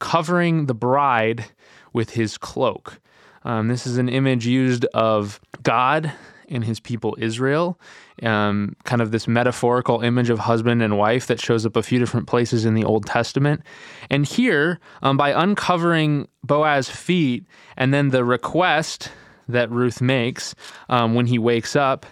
covering 0.00 0.66
the 0.66 0.74
bride 0.74 1.46
with 1.92 2.10
his 2.10 2.36
cloak. 2.36 3.00
Um, 3.44 3.68
this 3.68 3.86
is 3.86 3.96
an 3.96 4.08
image 4.08 4.46
used 4.46 4.84
of 4.86 5.40
God 5.62 6.12
and 6.48 6.64
his 6.64 6.78
people 6.78 7.16
Israel, 7.18 7.80
um, 8.22 8.74
kind 8.84 9.02
of 9.02 9.10
this 9.10 9.28
metaphorical 9.28 10.00
image 10.00 10.30
of 10.30 10.38
husband 10.38 10.82
and 10.82 10.98
wife 10.98 11.26
that 11.26 11.40
shows 11.40 11.66
up 11.66 11.76
a 11.76 11.82
few 11.82 11.98
different 11.98 12.26
places 12.26 12.64
in 12.64 12.74
the 12.74 12.84
Old 12.84 13.06
Testament. 13.06 13.62
And 14.10 14.24
here, 14.24 14.80
um, 15.02 15.16
by 15.16 15.30
uncovering 15.30 16.28
Boaz's 16.42 16.90
feet 16.90 17.44
and 17.76 17.92
then 17.92 18.10
the 18.10 18.24
request 18.24 19.10
that 19.48 19.70
Ruth 19.70 20.00
makes 20.00 20.54
um, 20.88 21.14
when 21.14 21.26
he 21.26 21.38
wakes 21.38 21.76
up. 21.76 22.06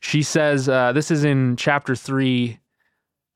She 0.00 0.22
says, 0.22 0.68
uh, 0.68 0.92
this 0.92 1.10
is 1.10 1.24
in 1.24 1.56
chapter 1.56 1.96
3, 1.96 2.58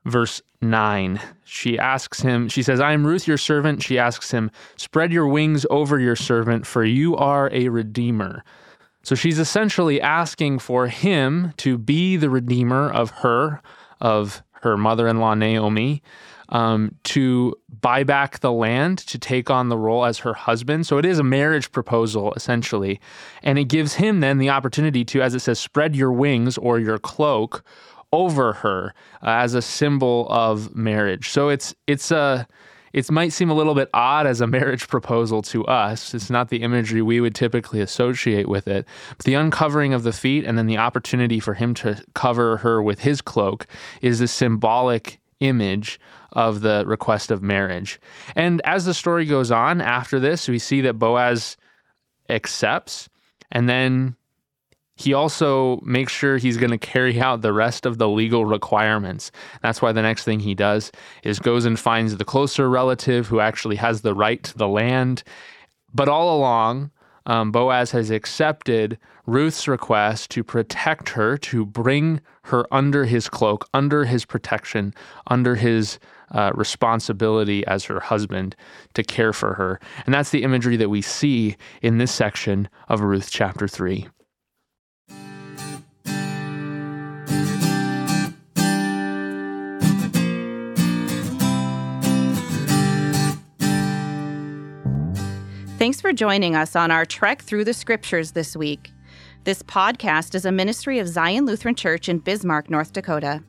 verse 0.05 0.41
9. 0.61 1.21
She 1.45 1.79
asks 1.79 2.21
him, 2.21 2.49
she 2.49 2.63
says, 2.63 2.81
I 2.81 2.93
am 2.93 3.07
Ruth, 3.07 3.27
your 3.27 3.39
servant. 3.39 3.83
She 3.83 3.99
asks 3.99 4.31
him, 4.31 4.51
Spread 4.77 5.13
your 5.13 5.27
wings 5.27 5.67
over 5.71 5.99
your 5.99 6.17
servant, 6.17 6.67
for 6.67 6.85
you 6.85 7.17
are 7.17 7.51
a 7.53 7.69
redeemer. 7.69 8.45
So 9.03 9.15
she's 9.15 9.39
essentially 9.39 10.01
asking 10.01 10.61
for 10.61 10.87
him 10.89 11.53
to 11.59 11.79
be 11.79 12.17
the 12.17 12.31
redeemer 12.31 12.91
of 12.91 13.11
her, 13.11 13.61
of 14.01 14.43
her 14.63 14.77
mother 14.77 15.09
in 15.09 15.19
law, 15.19 15.35
Naomi, 15.35 16.03
um, 16.51 16.95
to 17.05 17.55
buy 17.81 18.05
back 18.05 18.41
the 18.41 18.53
land, 18.53 18.99
to 18.99 19.19
take 19.19 19.51
on 19.51 19.69
the 19.69 19.79
role 19.79 20.05
as 20.05 20.19
her 20.19 20.35
husband. 20.35 20.87
So 20.87 20.99
it 20.99 21.05
is 21.05 21.19
a 21.19 21.25
marriage 21.25 21.73
proposal, 21.73 22.33
essentially. 22.35 23.01
And 23.43 23.59
it 23.59 23.65
gives 23.65 23.95
him 23.95 24.21
then 24.21 24.39
the 24.39 24.51
opportunity 24.51 25.05
to, 25.07 25.23
as 25.23 25.35
it 25.35 25.41
says, 25.41 25.59
spread 25.59 25.97
your 25.97 26.13
wings 26.13 26.59
or 26.59 26.79
your 26.79 26.99
cloak 26.99 27.65
over 28.13 28.53
her 28.53 28.95
uh, 29.23 29.31
as 29.31 29.55
a 29.55 29.63
symbol 29.63 30.27
of 30.29 30.77
marriage. 30.77 31.31
So 31.31 31.49
it's 31.49 31.75
it's 31.87 32.11
a 32.11 32.47
it 32.93 33.11
might 33.11 33.33
seem 33.33 33.51
a 33.51 33.55
little 33.55 33.75
bit 33.75 33.89
odd 33.95 34.27
as 34.27 34.41
a 34.41 34.47
marriage 34.47 34.89
proposal 34.89 35.43
to 35.43 35.65
us. 35.67 36.15
It's 36.15 36.31
not 36.31 36.49
the 36.49 36.63
imagery 36.63 37.03
we 37.03 37.21
would 37.21 37.35
typically 37.35 37.81
associate 37.81 38.49
with 38.49 38.69
it. 38.69 38.87
But 39.17 39.25
the 39.25 39.35
uncovering 39.35 39.95
of 39.95 40.03
the 40.03 40.13
feet 40.13 40.45
and 40.45 40.59
then 40.59 40.67
the 40.67 40.79
opportunity 40.79 41.41
for 41.41 41.55
him 41.55 41.75
to 41.75 42.03
cover 42.15 42.59
her 42.59 42.83
with 42.83 43.01
his 43.01 43.21
cloak 43.21 43.67
is 44.01 44.21
a 44.21 44.29
symbolic 44.29 45.21
image 45.41 45.99
of 46.33 46.61
the 46.61 46.85
request 46.87 47.31
of 47.31 47.43
marriage. 47.43 48.01
And 48.37 48.63
as 48.65 48.85
the 48.85 48.95
story 48.95 49.27
goes 49.27 49.51
on 49.51 49.81
after 49.81 50.21
this, 50.21 50.49
we 50.49 50.59
see 50.59 50.81
that 50.83 50.99
Boaz 50.99 51.57
accepts 52.29 53.09
and 53.51 53.69
then 53.69 54.17
he 55.03 55.15
also 55.15 55.81
makes 55.83 56.13
sure 56.13 56.37
he's 56.37 56.57
going 56.57 56.71
to 56.71 56.79
carry 56.79 57.21
out 57.21 57.43
the 57.43 57.53
rest 57.53 57.87
of 57.87 57.99
the 57.99 58.09
legal 58.09 58.47
requirements. 58.47 59.33
That's 59.61 59.83
why 59.83 59.91
the 59.91 60.01
next 60.01 60.23
thing 60.23 60.39
he 60.39 60.55
does 60.55 60.93
is 61.25 61.41
goes 61.41 61.65
and 61.65 61.77
finds 61.77 62.17
the 62.17 62.25
closer 62.25 62.71
relative 62.71 63.27
who 63.27 63.41
actually 63.41 63.77
has 63.77 64.03
the 64.03 64.15
right 64.15 64.41
to 64.45 64.57
the 64.57 64.69
land. 64.69 65.25
But 65.93 66.09
all 66.09 66.39
along, 66.39 66.93
um, 67.27 67.51
Boaz 67.51 67.91
has 67.91 68.11
accepted 68.11 68.97
Ruth's 69.27 69.67
request 69.67 70.31
to 70.31 70.45
protect 70.45 71.09
her, 71.11 71.37
to 71.39 71.67
bring 71.67 72.21
her 72.45 72.65
under 72.73 73.05
his 73.05 73.29
cloak, 73.29 73.69
under 73.75 74.05
his 74.05 74.25
protection, 74.25 74.95
under 75.27 75.57
his 75.57 75.99
uh, 76.31 76.53
responsibility 76.55 77.67
as 77.67 77.85
her 77.85 77.99
husband 77.99 78.55
to 78.95 79.03
care 79.03 79.33
for 79.33 79.55
her. 79.55 79.81
And 80.07 80.15
that's 80.15 80.31
the 80.31 80.45
imagery 80.45 80.77
that 80.77 80.91
we 80.91 81.03
see 81.03 81.57
in 81.83 81.99
this 81.99 82.13
section 82.13 82.69
of 82.89 83.01
Ruth 83.01 83.31
chapter 83.33 83.67
3. 83.67 84.07
Thanks 95.83 96.01
for 96.01 96.13
joining 96.13 96.55
us 96.55 96.77
on 96.77 96.93
our 96.93 97.05
trek 97.05 97.43
through 97.43 97.65
the 97.65 97.75
scriptures 97.75 98.31
this 98.31 98.57
week. 98.57 98.93
This 99.43 99.65
podcast 99.65 100.37
is 100.37 100.45
a 100.45 100.53
ministry 100.53 101.01
of 101.01 101.09
Zion 101.09 101.45
Lutheran 101.45 101.75
Church 101.75 102.09
in 102.09 102.21
Bismarck, 102.21 102.71
North 102.71 102.93
Dakota. 102.93 103.43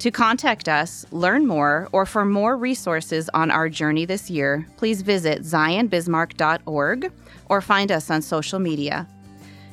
To 0.00 0.10
contact 0.10 0.68
us, 0.68 1.06
learn 1.12 1.46
more, 1.46 1.88
or 1.92 2.06
for 2.06 2.24
more 2.24 2.56
resources 2.56 3.30
on 3.34 3.52
our 3.52 3.68
journey 3.68 4.04
this 4.04 4.28
year, 4.28 4.66
please 4.78 5.02
visit 5.02 5.42
zionbismarck.org 5.42 7.12
or 7.48 7.60
find 7.60 7.92
us 7.92 8.10
on 8.10 8.20
social 8.20 8.58
media. 8.58 9.06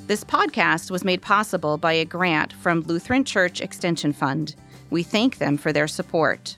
This 0.05 0.23
podcast 0.23 0.91
was 0.91 1.03
made 1.03 1.23
possible 1.23 1.79
by 1.79 1.93
a 1.93 2.05
grant 2.05 2.53
from 2.53 2.81
Lutheran 2.81 3.23
Church 3.23 3.59
Extension 3.59 4.13
Fund. 4.13 4.53
We 4.91 5.01
thank 5.01 5.39
them 5.39 5.57
for 5.57 5.73
their 5.73 5.87
support. 5.87 6.57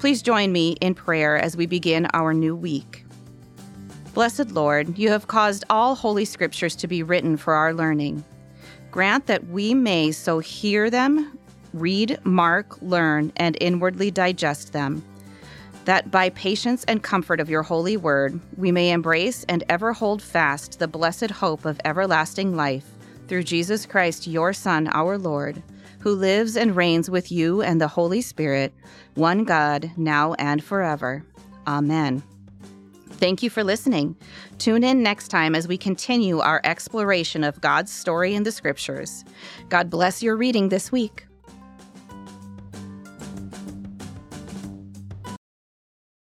Please 0.00 0.22
join 0.22 0.50
me 0.50 0.72
in 0.80 0.96
prayer 0.96 1.38
as 1.38 1.56
we 1.56 1.66
begin 1.66 2.08
our 2.14 2.34
new 2.34 2.56
week. 2.56 3.04
Blessed 4.14 4.50
Lord, 4.50 4.98
you 4.98 5.08
have 5.10 5.28
caused 5.28 5.64
all 5.70 5.94
holy 5.94 6.24
scriptures 6.24 6.74
to 6.76 6.88
be 6.88 7.02
written 7.02 7.36
for 7.36 7.54
our 7.54 7.72
learning. 7.72 8.24
Grant 8.90 9.26
that 9.26 9.46
we 9.46 9.72
may 9.72 10.10
so 10.10 10.40
hear 10.40 10.90
them, 10.90 11.38
read, 11.72 12.18
mark, 12.24 12.80
learn, 12.82 13.32
and 13.36 13.56
inwardly 13.60 14.10
digest 14.10 14.72
them, 14.72 15.04
that 15.84 16.10
by 16.10 16.28
patience 16.30 16.84
and 16.84 17.04
comfort 17.04 17.38
of 17.38 17.48
your 17.48 17.62
holy 17.62 17.96
word 17.96 18.40
we 18.56 18.72
may 18.72 18.90
embrace 18.90 19.44
and 19.48 19.62
ever 19.68 19.92
hold 19.92 20.20
fast 20.20 20.80
the 20.80 20.88
blessed 20.88 21.30
hope 21.30 21.64
of 21.64 21.80
everlasting 21.84 22.56
life 22.56 22.86
through 23.28 23.44
Jesus 23.44 23.86
Christ, 23.86 24.26
your 24.26 24.52
Son, 24.52 24.88
our 24.88 25.16
Lord, 25.18 25.62
who 26.00 26.16
lives 26.16 26.56
and 26.56 26.74
reigns 26.74 27.08
with 27.08 27.30
you 27.30 27.62
and 27.62 27.80
the 27.80 27.86
Holy 27.86 28.22
Spirit, 28.22 28.74
one 29.14 29.44
God, 29.44 29.92
now 29.96 30.34
and 30.34 30.64
forever. 30.64 31.24
Amen. 31.64 32.24
Thank 33.20 33.42
you 33.42 33.50
for 33.50 33.62
listening. 33.62 34.16
Tune 34.56 34.82
in 34.82 35.02
next 35.02 35.28
time 35.28 35.54
as 35.54 35.68
we 35.68 35.76
continue 35.76 36.38
our 36.38 36.62
exploration 36.64 37.44
of 37.44 37.60
God's 37.60 37.92
story 37.92 38.34
in 38.34 38.44
the 38.44 38.50
scriptures. 38.50 39.26
God 39.68 39.90
bless 39.90 40.22
your 40.22 40.36
reading 40.36 40.70
this 40.70 40.90
week. 40.90 41.26